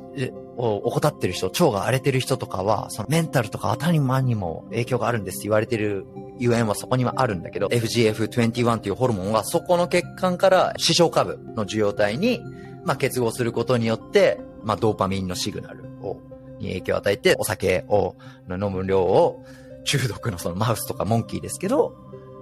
[0.55, 6.05] を怠ってる人、腸が荒れてる人とかは、そのメンタルとか頭にも影響があるんですって言われてる
[6.37, 12.41] ゆえんはそこにはあるんだけど、FGF21 っていうホルモンはそこの血管から視床下部の受容体に、
[12.85, 16.21] まあ、結合することによって、まあ、ドーパミンのシグナルを、
[16.59, 18.15] に影響を与えて、お酒を、
[18.49, 19.43] 飲む量を、
[19.85, 21.95] 中毒のそのマウスとかモンキーですけど、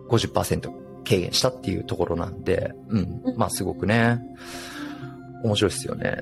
[0.09, 0.69] 50%
[1.03, 3.21] 軽減したっていうところなんで、うん。
[3.37, 4.19] まあすごくね、
[5.43, 6.15] 面白いですよね。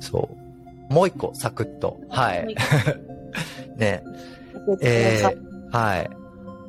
[0.00, 0.28] そ
[0.90, 0.92] う。
[0.92, 1.98] もう一個、サクッと。
[2.08, 2.54] はい。
[3.76, 4.02] ね。
[4.82, 6.10] えー、はい。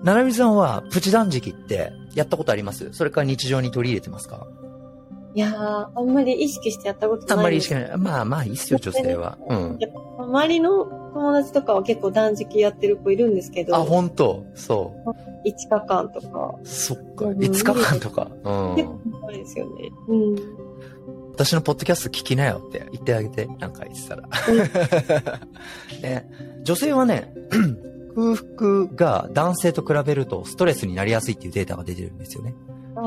[0.03, 2.91] ななみさんは、プチ断食ってやったことあります？
[2.93, 4.47] それから日常に取り入れてますか？
[5.35, 7.97] いやー、あんまり意識してやったことないあんまり意識ない。
[7.97, 9.37] まあまあいいっすよ、女性は。
[9.49, 9.79] うん。
[10.17, 14.45] 周りの友達とかは結構断食やってる子いるんですけど、あ、本当？
[14.55, 14.93] そ
[15.45, 16.65] 5日間とか、う。
[16.65, 17.25] そっか。
[17.25, 18.31] うん5日間とか。
[18.45, 18.75] うん。
[18.75, 19.91] 結構長いですよね。
[20.07, 20.35] うん。
[21.33, 24.29] 私のポッドキャスト聞きなよって言ってあげて、なんか言ってたら。
[26.01, 26.29] ね、
[26.63, 27.33] 女性はね、
[28.15, 32.55] 空腹が男性と比べるとストレスになりやすいっていうデータが出てるんですよね。
[32.95, 33.03] ああ、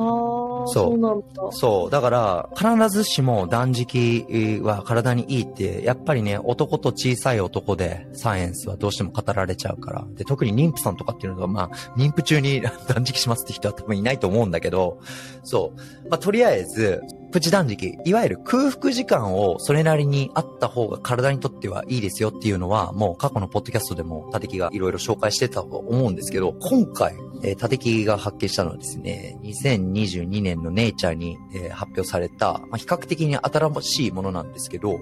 [0.68, 2.00] そうそうだ。
[2.00, 10.06] から、必ずしも断食は体にいいって、やっぱりね、男と小さい男でサイエンスはどうしても語られちゃうから。
[10.14, 14.98] で、特に妊婦さんとかっていうのが、まあ、妊婦中に 断食しますって人は多分いないと思うんだけど、
[15.44, 16.08] そう。
[16.08, 34.98] まあ、とりあえず、プチ断食、いわゆる空腹時間をそれなりにあった方が体にとってはいいですよっていうのは、もう過去のポッドキャストでもタテキがいろいろ紹介してたと思うんですけど、今回、えー、が発見したのはですね、2022年のネイチャーに、えー発表された、まあ、比較的に新しいものなんですけど、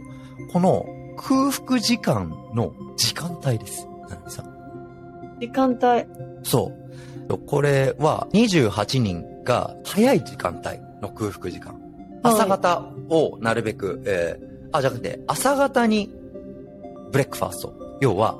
[0.52, 0.84] この
[1.16, 3.86] 空腹時間の時間帯です。
[4.10, 5.38] なみさん。
[5.40, 6.06] 時間帯。
[6.42, 6.72] そ
[7.28, 7.38] う。
[7.46, 11.85] これは28人が早い時間帯の空腹時間。
[12.26, 16.12] 朝方をなるべく、えーあ、じゃなくて、朝方に
[17.12, 17.98] ブレックファースト。
[18.00, 18.38] 要は、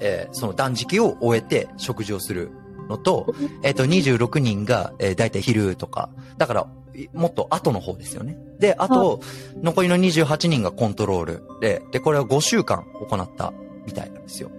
[0.00, 2.50] えーその断食を終えて食事をする
[2.88, 6.10] のと、えっ、と、26人が、えー、だいたい昼とか。
[6.36, 8.36] だから、いもっと後の方ですよね。
[8.58, 9.20] で、あと、
[9.62, 13.52] 残りの28人がコントロールで、で、これは5週間行った
[13.86, 14.50] みたいなんですよ。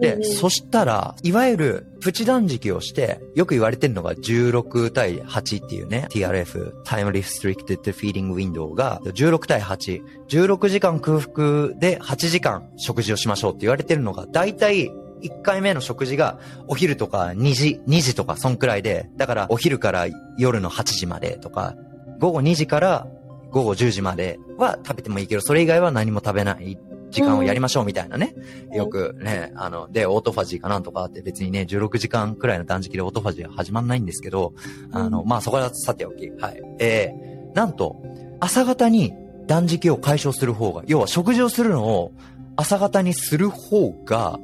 [0.00, 14.90] で、うんそしたら、いわゆるプチ断食をして、よく言われてるのが16対8っていうね、TRF、Time Restricted Feeding Window が16対8、16時間空腹で8時間食事をしましょうって言われてるのが、だいたい
[15.22, 20.06] 1回目の食事がお昼とか2時、2時とかそんくらいで、だからお昼から
[20.38, 21.76] 夜の8時までとか、
[22.18, 23.06] 午後2時から
[23.50, 26.78] 午後10時までは食べてもいいけど、それ以外は何も食べない
[27.12, 28.34] 時間をやりましょうみたいなね。
[28.70, 34.54] うんよくね、あの、で、オートファジーかなんとかって別にね、16時間くらいの断食でオートファジーは始まんないんですけど、
[34.90, 36.30] あの、うんまあ、そこはさておき。
[36.30, 36.62] はい。
[36.78, 38.02] えー、なんと、
[38.40, 39.12] 朝方に
[39.46, 42.12] 断食を解消する方が、要は食事をするのを
[42.56, 44.38] 朝方にする方が、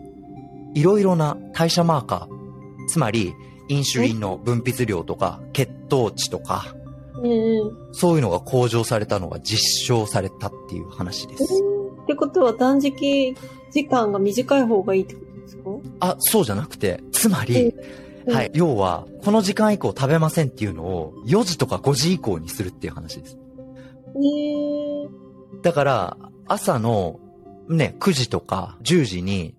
[0.74, 3.32] いろいろな代謝マーカー、つまり、
[3.68, 6.74] インシュリンの分泌量とか、血糖値とか。
[7.92, 11.44] そういうのが向上されたのが実証されたっていう話です。
[12.08, 13.34] ってことは断食
[13.70, 15.70] 時間が短い方がいいってことですか？
[16.00, 17.74] あ、そうじゃなくて、つまり、
[18.26, 18.34] うん。
[18.34, 23.38] はい、要は、この時間以降食べませんっていうのを、4時とか5時以降にするっていう話です。
[24.16, 25.08] えー、
[25.62, 26.16] だから、
[26.46, 27.20] 朝の、
[27.68, 29.54] ね、9時とか10時に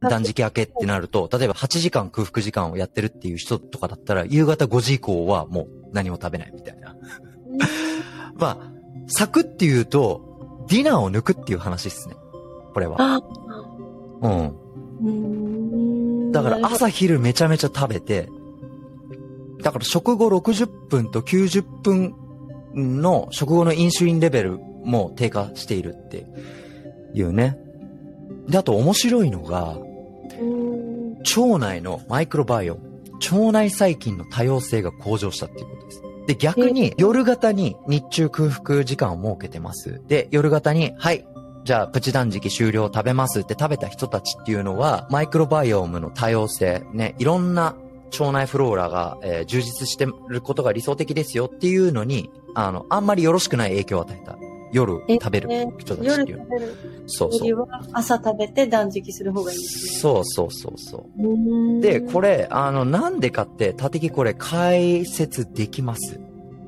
[0.00, 6.94] 断食明けってなると、例えば8時間空腹時間をやってるっていう人とかだったら、夕方5時以降はもう何も食べないみたいな。
[8.36, 8.72] まあ、
[9.06, 10.27] サクっていうと、
[10.68, 12.16] ディナーを抜くっていう話ですね。
[12.74, 12.96] これは。
[13.00, 13.22] あ、
[14.22, 14.54] うん。
[16.32, 18.28] だから朝昼めちゃめちゃ食べて、
[19.62, 22.14] だから食後60分と90分
[22.74, 26.26] の食後のインシュリンレベルも低下しているって
[27.14, 27.58] いうね。
[28.48, 29.76] で、あと面白いのが、
[31.36, 32.80] 腸内のマイクロバイオム、
[33.32, 36.02] 腸内細菌の多様性が向上したっていうことです。
[36.28, 40.02] で、逆に夜型に日中空腹時間を設けてます。
[40.08, 41.26] で、夜型に、はい、
[41.64, 47.76] じゃあプチ断食終了食べますって食べた人たちっていうのは、マイクロバイオームの多様性、ね、いろんな
[48.12, 54.36] 腸内フローラが、えー充実してることが理想的ですよっていうのに、あの、あんまりよろしくない影響を与えた。
[54.72, 56.46] 夜食べる人たちっていう
[57.06, 57.68] そうそう。
[57.92, 59.92] 朝食べて断食する方がいいですね。
[60.00, 61.80] そうそうそうそう。
[61.80, 66.20] で、これ、あの、なんでかって、たてきこれ解説できます？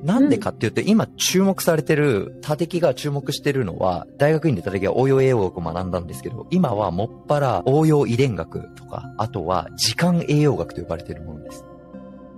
[0.03, 11.63] なんでかっていうと、今注目されてる、たてきが注目してるのは、大学院でたてきは応用栄養学を学んだんですけど、今はもっぱら応用遺伝学とか、あとは時間栄養学と呼ばれているものです。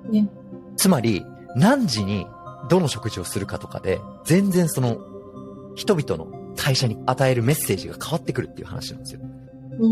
[0.09, 0.27] ね
[0.75, 2.27] つまり、何時に
[2.69, 4.97] どの食事をするかとかで、全然その、
[5.75, 9.21] 人々の代謝に与えるメッセージが変わってくるっていう話なんですよ。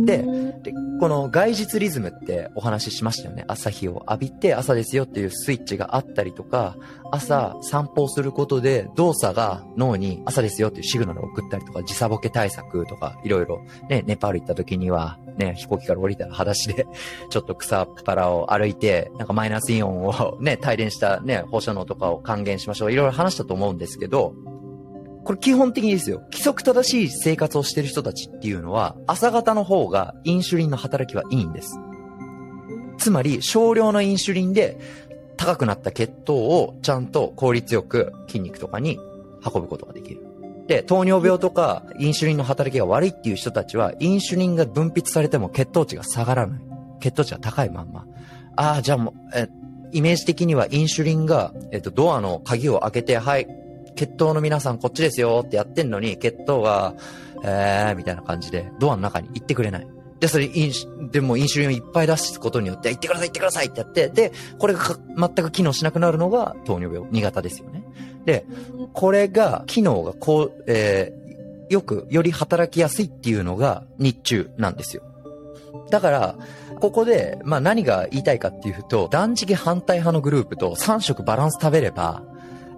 [0.06, 0.24] で
[0.62, 3.46] で、この外日リズムってお話ししましたよね。
[3.48, 6.75] 朝日を浴びて朝ですよっていうスイッチがあったりとか、
[7.12, 16.86] 朝散歩をすることで動作が脳に朝ですよっていうシグナルを送ったりとか、時差ボケ対策とか、いろいろね、ネパール行った時には、ね、飛行機から降りたら裸足で、
[17.29, 22.92] ちょっと草っぱらを歩いて、なんかマイナスイオンをね、帯電したね、放射能とかを還元しましょう。
[22.92, 24.36] いろいろ話したと思うんですけど、
[25.24, 26.22] これ基本的にですよ。
[26.32, 31.80] 規則正しい生活をしてる人たちっていうのは、朝方の方がインシュリンの働きはいいんです。
[32.98, 34.80] つまり、少量のインシュリンで
[35.38, 39.00] 高くなった血糖をちゃんと効率よく筋肉とかに
[39.44, 40.22] 運ぶことができる。
[40.67, 46.62] で、糖尿病とかインシュリンの働きが悪いっていう人たちは、インシュリンが分泌されても血糖値が下がらない。
[47.00, 48.06] 血糖値が高いまんま。
[48.56, 49.50] ああ、じゃあもう、え、
[49.92, 53.48] イメージ的にはインシュリンが、えっと、ドアの鍵を開けて、はい、
[53.96, 56.96] 血糖の皆さんこっちですよってやってんのに、血糖が、
[57.44, 59.87] えー、みたいな感じで、ドアの中に行ってくれない。
[60.19, 64.81] で、それ、インシでもインシュリンをいっぱい出すことによって、行ってください、行ってくださいってやって、で、これが
[65.17, 67.83] 全く機能しなくなるのが糖尿病、2型ですよね。
[68.25, 68.46] で、
[68.94, 75.04] これが、機能がこう、えー、よく、より働きやすいっていうのが日中なんですよ。
[75.89, 76.35] だから、
[76.79, 82.23] ここで、まあ何が言いたいかっていうと、断食反対派のグループと3食バランス食べれば、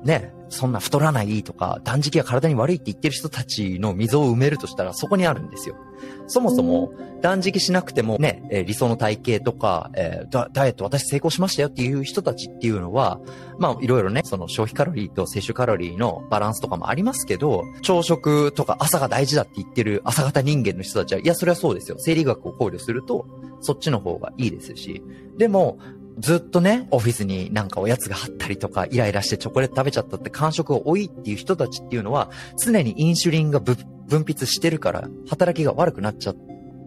[0.04, 5.76] ね、そんな太らないとか、断食は体に悪いって言ってる人たちの溝を埋めるとしたらそこにあるんですよ。
[6.28, 13.20] そもそも断食しなくてもね、えー、理想の体型とか、えー、ダダイエット私成功しましたよっていう人たちっていうのは、
[13.58, 21.98] まあいろいろね、その消費カロリーと摂取カロリーのバランスとかもありますけど、朝食とか朝が大事だって言ってる朝型人間の人たちは、いや、それはそうですよ。
[21.98, 23.26] 生理学を考慮すると、
[23.62, 25.02] そっちの方がいいですし。
[25.38, 25.80] でも、
[26.20, 32.30] ずっとね、オフィスになんかおやつがあったりとか、イライラしてチョコレート食べちゃったって感触が多いっていう人たちっていうのは、
[32.64, 33.76] 常にインシュリンが分
[34.08, 36.34] 泌してるから、働きが悪くなっちゃ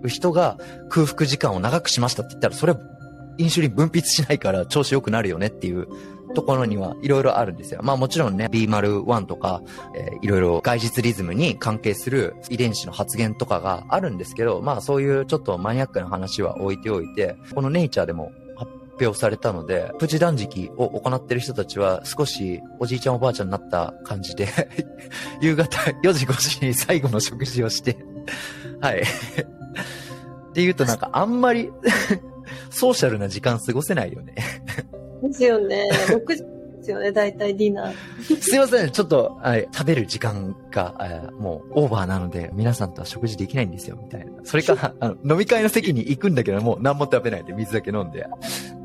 [0.02, 0.58] う人が
[0.88, 2.74] 空腹時間を長くしましたって言ったら、それ、
[3.38, 5.86] インシュリン分泌しないから調子良くなるよねっていう
[6.34, 7.80] ところにはいろいろあるんですよ。
[7.82, 9.62] まあもちろんね、B01 とか、
[9.94, 18.32] えー、いろいろ外実リズムに関係する遺伝子の発現とかがあるんですけど、まあそういうちょっとマニアックな話は置いておいて、このネイチャーでも
[19.00, 24.48] 表されたので、プチ断食を行っている人たちは少しおじいちゃんおばあちゃんになった感じで
[25.40, 27.96] 夕方4時5時に最後の食事をして
[28.80, 29.02] はいっ
[30.54, 31.70] て言うとなんかあんまり
[32.70, 34.34] ソーシャルな時間過ごせないよね
[35.22, 35.88] ですよね。
[36.08, 36.55] 6時
[36.86, 38.40] ですよね、大体ディナー。
[38.40, 44.32] すいません、ちょっと、はい、食べる時間が、もうオーバーなので、皆さんとは食事できないんですよ、みたいな。
[44.44, 48.26] それか、 あの飲み会の席に行くんだけども、何も食べないで水だけ飲んで、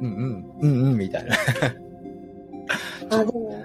[0.02, 1.36] うんうん、うんうん、みたいな。
[3.20, 3.64] あ、でも、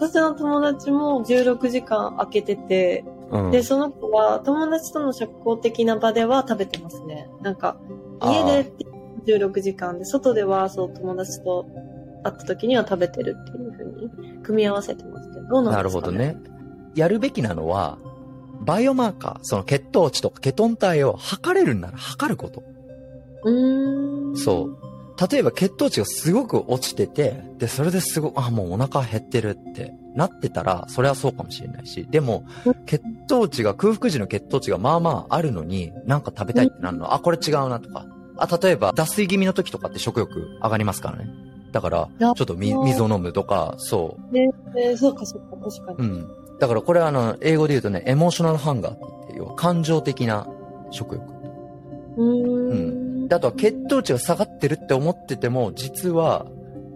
[0.00, 7.28] 私の友達も16時間空けてて、うん、で、その子は友達との社交的な場では食べてますね。
[7.42, 7.76] なんか、
[8.22, 8.72] 家で
[9.26, 11.66] 16時間で、外ではそう友達と
[12.22, 16.36] 会った時には食べてるっていうふうに組み合わせてますけど、どうなんですか、ね、なるほどね。
[16.94, 17.98] やるべきなのは、
[18.60, 22.62] バイオマーカー、その血糖値とかケトン体を測れるんなら測ること。
[23.44, 24.36] うーん。
[24.36, 24.76] そう。
[25.30, 32.44] 例えば血糖値がすごく落ちてて、で、それですごく、あ、もうお腹減ってるってなってたら、それはそうかもしれないし、でも、
[32.86, 38.06] 血糖値が、空腹時の血糖値がまあまああるのに、なんか食べたいってなるの、あ、これ違うなとか。
[38.36, 41.28] あ、例えば、脱水気味の時とかって食欲上がりますからね。
[41.72, 44.34] だから、ちょっと水を飲むとか、そう。
[44.34, 45.98] ね、えー、そうかそうか、確かに。
[45.98, 46.28] うん。
[46.58, 50.46] だからこれはあの、英語で言うとね、エモーショナルハンガーって言って、要は感情的な
[50.90, 51.24] 食欲。
[52.16, 52.70] うん。
[52.70, 53.28] うん。
[53.28, 56.46] で、あとは血糖値が下がってるって思ってても、実は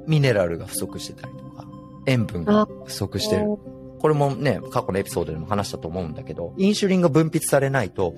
[0.06, 1.64] ミネラルが不足してたりとか、
[2.06, 3.46] 塩分が不足してる。
[4.00, 8.14] これもね、過去のエピソードでも話したと思うんだけど、インシュリンが分泌されないと、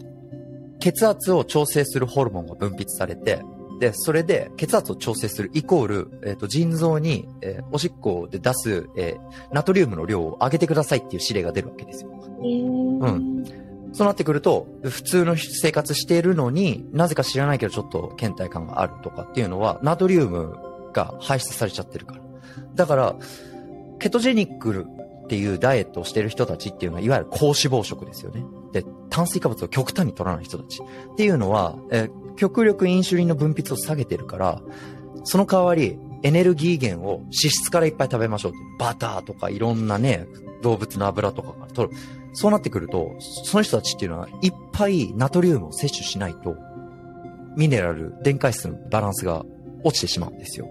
[0.80, 3.42] 血圧を調整するホルモンが分泌されて、
[3.79, 12.11] で、それで血圧を調整するイコール、えっ、ー、と、腎臓に、えー、おしっこで出す、えー、ナトリウムの量を上げてくださいっていう指令が出るわけですよ。
[12.11, 13.45] うん。
[13.93, 20.57] そうなってくると、普通の生活しているのになぜか知らないけどちょっと倦怠感があるとかっていうのは、ナトリウム
[20.93, 22.20] が排出されちゃってるから。
[22.74, 23.16] だから、
[23.99, 24.87] ケトジェニック
[25.24, 28.45] っていうダイエットをしてる人たちっていうのは、いわゆる高脂肪食ですよね。
[28.72, 30.81] で、炭水化物を極端に取らない人たち。
[30.83, 34.62] っていうのは、えー極力インシュリンの分泌を下げてるから、
[35.24, 38.59] その代わりエネルギー源を脂質からいっぱい食べましょうって。
[38.78, 40.26] バターとかいろんなね、
[40.62, 41.97] 動物の油とかから取る。
[42.32, 43.14] そうなってくると、
[43.45, 46.57] その人たちっていうのはいっぱいナトリウムを摂取しないと、
[47.57, 49.45] ミネラル、電解質のバランスが
[49.84, 50.68] 落ちてしまうんですよ。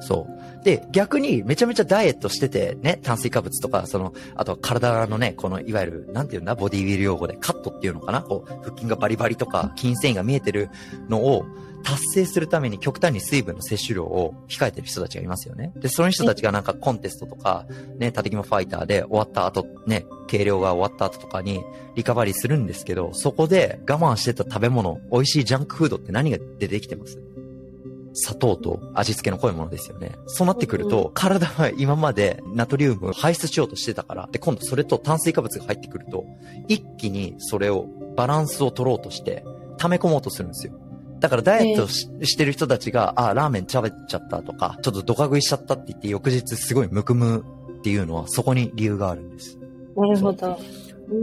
[0.00, 0.37] そう。
[0.64, 8.22] で、逆にめちゃめちゃダイエットしてて、ね、炭水化物とか、その、あと体のね、この、いわゆる、なんていうんだ、ボディビル用語でカットっていうのかな？
[8.22, 10.70] こう、腹筋がバリバリとか、筋繊維が見えてる
[11.08, 11.44] のを、
[11.84, 15.72] 達成するために極端に水分の摂取量を控えてる人たちがいますよね。
[15.76, 17.66] で、その人たちがなんかコンテストとか、
[17.98, 21.62] ね、縦肝ファイターで終わった後、ね、計量が終わった後とかに
[21.94, 27.16] リカバリーするんですけど、そこで我慢してた食べ物、美味しいジャンクフードって何が出てきてます？
[28.20, 30.12] 砂糖と味付けの濃いものですよね。
[30.26, 36.24] そうなってくると、体は今までナトリウムを排出しようとしてたから、で、今度それと炭水化物が入ってくると、
[36.66, 39.44] 一気にそれを、バランスを取ろうとして、
[39.78, 40.72] 溜め込もうとするんですよ。
[41.20, 47.44] だからダイエットし,、てる人たちが、あ、ラーメン食べちゃったとか、ちょっとドカ食いしちゃったって言って、翌日すごいむくむ
[47.78, 49.58] っていうのはそこに理由があるんです。
[49.96, 50.58] なるほど。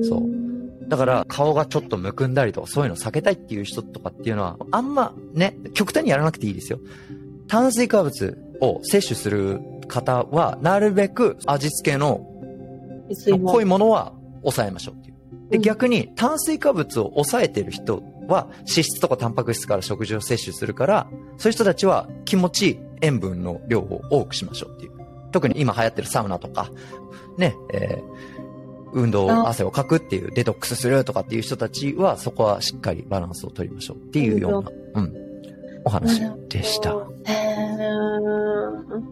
[0.03, 0.54] そうん
[0.87, 6.79] だから顔がちょっとむくんだりとかそういうの避けたいっていう人とかっていうのはあんまね、極端にやらなくていいですよ。
[7.47, 12.25] 炭水化物を摂取する方はなるべく味付けの
[13.45, 15.15] 濃いものは抑えましょうっていう。
[15.49, 21.07] で、うん逆に炭水化物を抑えてる人は脂質とかタンパク質から食事を摂取するから、
[21.37, 24.91] そういう人たちは気持ちいい塩分の量を多くしましょうっていう。
[25.31, 26.71] 特に今流行ってるサウナとか、
[27.37, 28.44] ね、えー
[28.95, 35.13] 運動、あ汗をかくっていう、デトックスするとかっていう人たちは、そこはしっかりバランスを取りましょうっていうような、うん、
[35.83, 36.89] お話でした。
[36.89, 36.95] へー
[38.95, 39.03] 面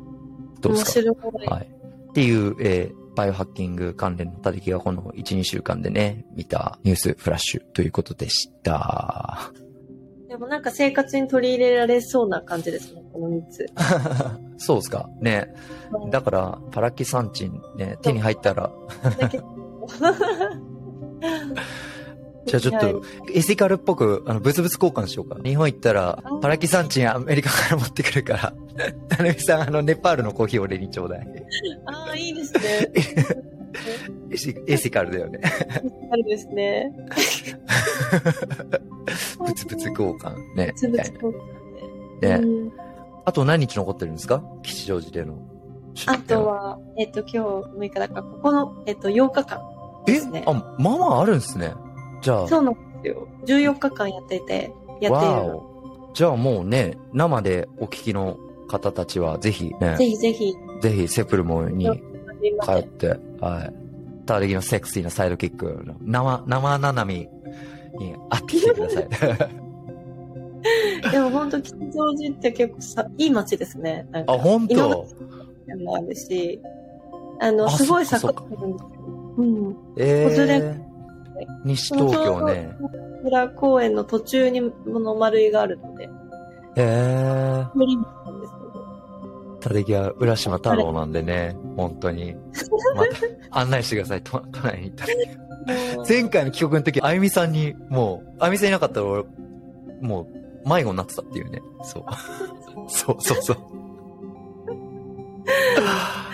[0.61, 1.53] どうですか？
[1.55, 1.67] はい。
[2.09, 9.51] っていう、えーバイオハッキング関連のたてきがこの1、2週間でね、見たニュースフラッシュということでした。
[10.27, 13.67] でもなんか生活に取り入れられそうな感じですね、この3つ。
[14.57, 15.07] そうですか。
[15.21, 15.53] ね。
[16.09, 18.71] だから、パラキサンチンね、手に入ったら、
[22.45, 23.01] じゃあちょっはいと、
[23.33, 25.37] エシカルっぽく、あの、物々交換しようか。
[25.43, 28.53] 日本行ったらあ、パラキサンチンアメリカから持ってくるから、
[29.17, 31.27] なるみさん、あの、ネパールのコーヒー俺にちょうだい。
[31.85, 32.91] ああ、いいですね。
[34.29, 35.39] エシエシカルだよね。
[36.11, 36.91] あるですね。
[39.39, 39.55] 物々
[39.89, 40.73] 交換ね。
[40.75, 41.31] つぶつみたいなぶ
[42.21, 42.35] ね。
[42.35, 42.71] うん
[43.25, 44.43] あと何日残ってるんですか？
[44.63, 45.37] 吉祥寺での。
[46.07, 49.63] あとは、えっと、今日6日だから、ここの、えっと、8日間え
[50.05, 50.43] ですね。
[50.45, 51.73] あ、まあまああるんですね。
[52.21, 53.27] じゃあ、そうなんですよ。
[53.45, 55.59] 14日間やってて、やっている。
[56.13, 58.37] じゃあもうね、生でお聞きの
[58.67, 62.81] 方たちはぜひね、ぜひぜひ、ぜひセプルモにすいません。
[62.81, 63.07] 通って、
[63.39, 63.73] はい。
[64.25, 67.27] ターレギのセクシーなサイドキックの生、生ななみ
[67.97, 69.07] に会ってきてください。
[71.11, 74.07] でも本当吉祥寺って結構さ、いい街ですね。
[74.11, 75.05] なんかあ、本今当
[75.83, 76.61] もあるし、
[77.39, 78.89] あの、あすごい坂ってるんですよ。
[79.37, 79.75] うん。
[79.97, 80.79] えー、
[81.65, 82.75] 西東京ね。
[83.23, 86.09] 裏公園の途中にこの丸いがあるので、
[86.75, 89.57] えー、無理なんですけど。
[89.61, 92.35] タレギは浦島太郎なんでね、本当に。
[92.95, 93.05] ま
[93.51, 96.05] た案内してください、都都内に行ったら。
[96.07, 99.23] 前回の帰国の時、あゆみさんに、もう、あゆみさんいなかったら俺、
[100.01, 100.27] も
[100.65, 101.61] う、迷子になってたっていうね。
[101.83, 102.03] そう。
[102.89, 103.57] そうそうそう。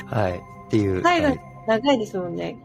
[0.07, 0.31] はい。
[0.33, 0.41] っ
[0.71, 1.01] ていう。
[1.03, 2.57] 海外はい長いですもんね。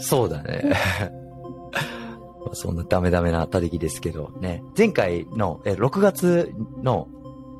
[0.00, 0.72] うんそうだね。
[2.52, 4.62] そんなダメダメなたてきですけどね。
[4.76, 7.06] 前回のえ6月の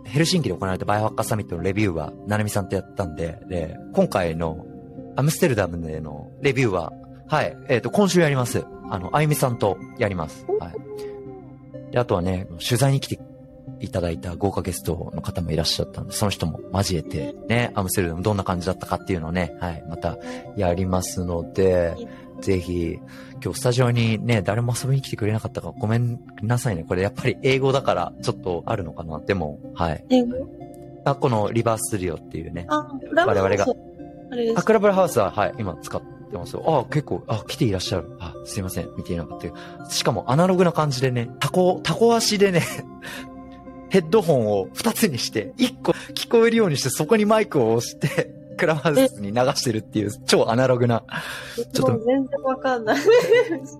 [0.04, 4.64] ヘルシンキで行われたバイオハッカーサミットのレビューは、ななみさんとやったんで、で、今回の
[5.16, 6.92] アムステルダムでのレビューは、
[7.28, 8.64] はい、えっ、と、今週やります。
[8.90, 10.46] あの、あゆみさんとやります。
[10.58, 11.92] はい。
[11.92, 13.20] で、あとはね、取材に来て
[13.78, 20.18] いただいた豪華ゲストの方もいらっしゃったんで、その人も交えて、ね、アムステルダムどんな感じだったかっていうのをね、はい、また
[20.56, 21.94] やりますので、
[22.40, 22.98] ぜひ、
[23.42, 26.84] 今日スタジオにね、誰も遊びに来てくれなかったからごめんなさいね。
[26.84, 29.18] これやっぱり英語だからちょっとあるのかな。
[29.20, 30.04] でも、はい。
[30.10, 30.36] 英語？
[31.04, 32.66] あ、このリバーススタジオっていうね。
[32.68, 33.66] あ、我々が。
[34.32, 36.62] あれですあ、クラブハウスは、はい、今使ってますよ。
[36.66, 38.12] あ、結構、あ、来ていらっしゃる。
[38.20, 42.62] あ、すいません、見ていなかったしかもアナログな感じでね、タコ、タコ足でね、
[43.90, 51.02] ヘッドホンを二つにして、一個聞こえるようにして、そこにマイクを押して、クラブハウスに流してるっていう超アナログな。
[51.72, 53.00] ちょっと全然わかんない。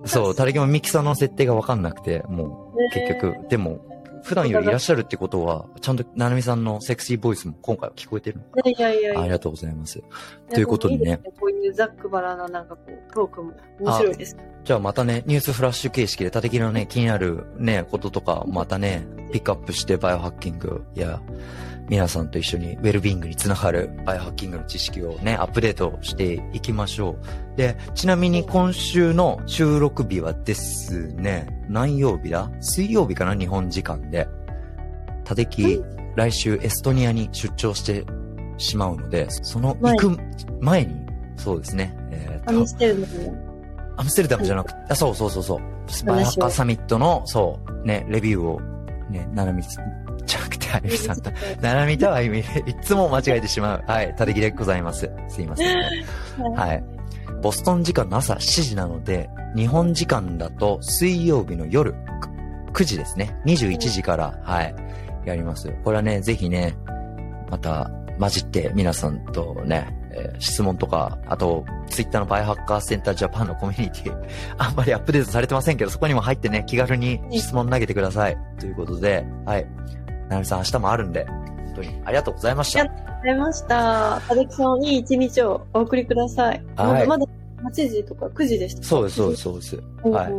[0.05, 3.79] そう、タレキもミキサーの設定がわかんなくて、もう、結局、でも、
[4.23, 10.01] 普段よりいらっしゃるってことは、ちゃんと、ななみさんのセクシーボイスも今回は聞こえてるのかいやいやいやなありがとうございます。
[10.53, 14.37] ということでねいいすこういうざっくばらななんかこう、トークも面白いです。
[14.63, 21.19] じゃあまたね、ニュースフラッシュ形式で、たてきのね、気になるね、こととか、またね、ピックアップしてバイオハッキングや、
[21.91, 27.57] 皆さんと一緒にウェルビーイングにつながるバイオハッキングの知識をね、アップデートしていきましょう。
[27.57, 32.49] で、ちなみに今週の収録日はですね、何曜日だ？
[32.61, 33.35] 水曜日かな？
[33.35, 34.25] 日本時間で。
[35.25, 35.83] たてき、
[36.15, 38.05] 来週エストニアに出張して
[38.57, 40.17] しまうので、その行く
[40.61, 40.95] 前に、
[41.35, 43.33] そうですね、えーと何してるのね。
[43.97, 46.05] アムステルダムじゃなくて、あ、そうそうそうそう。
[46.05, 48.61] バイオハッカーサミットの、そう、ね、レビューを、
[49.09, 52.43] ね、ななみ、じゃなくて、あゆみさんと、ななみとあゆみ、い
[52.81, 53.83] つも間違えてしまう。
[53.87, 55.09] はい、たてきでございます。
[55.29, 56.05] すいません、ね。
[56.55, 56.83] はい。
[57.41, 61.93] ボストン時間の朝7時なので、日本時間だと水曜日の夜
[62.71, 63.35] く9時ですね。
[63.45, 64.75] 21時から、はい、
[65.25, 65.73] やります。
[65.83, 66.75] これはね、ぜひね、
[67.49, 78.37] また混じって皆さんとね、えー質問とか、あと、ツイッターのバイオハッカーセンタージャパンのコミュニティ、 あんまりアップデートされてませんけど、そこにも入ってね、気軽に質問投げてください。
[78.59, 79.65] ということで、はい。
[80.31, 81.89] ななみさん明日もあるんで、本当に。
[82.05, 82.79] ありがとうございました。
[82.79, 84.21] ありがとうございました。
[84.29, 86.63] コレクションいい一日をお送りください。
[86.77, 87.25] はいまだ
[87.63, 89.75] 8時とか9時でしたかそうです、そうです、そうです。
[90.03, 90.31] はい。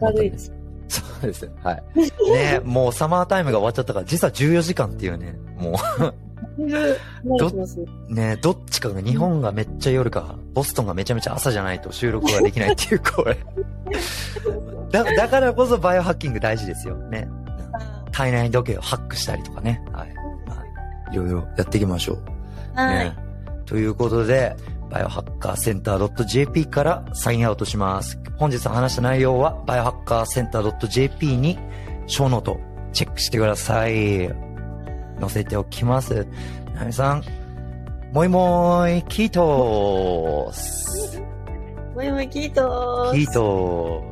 [0.00, 0.52] 明るいです。
[0.88, 1.50] そうです。
[1.62, 1.82] はい。
[2.32, 6.12] ねもうサマータイムが終わっちゃったから、実は14時間っていうね、もだい
[6.58, 13.36] ぶ慣れてますねう、ねどっちかが、日本がめっちゃ夜か、ボストンがめちゃめちゃ朝じゃないと収録ができないっていう、これ。
[14.90, 16.94] だ、だからこそバイオハッキング大事ですよ。
[16.96, 17.28] ね。
[18.12, 19.82] 体内時計をハックしたりとかね。
[19.92, 20.08] はい。
[20.48, 20.64] は
[21.12, 21.14] い。
[21.14, 22.22] いろいろやっていきましょう。
[22.74, 23.16] はいね。
[23.66, 24.56] ということで、
[24.90, 28.18] バイオハッカーセンター .jp からサインアウトします。
[28.36, 31.58] 本日話した内容は、バイオハッカーセンター .jp に、
[32.06, 32.58] ショーノート、
[32.92, 34.28] チェックしてください。
[35.20, 36.26] 載せておきます。
[36.74, 37.22] なみさん、
[38.12, 40.90] もいもーい、キートース。
[41.94, 44.09] もいもいキートーキートー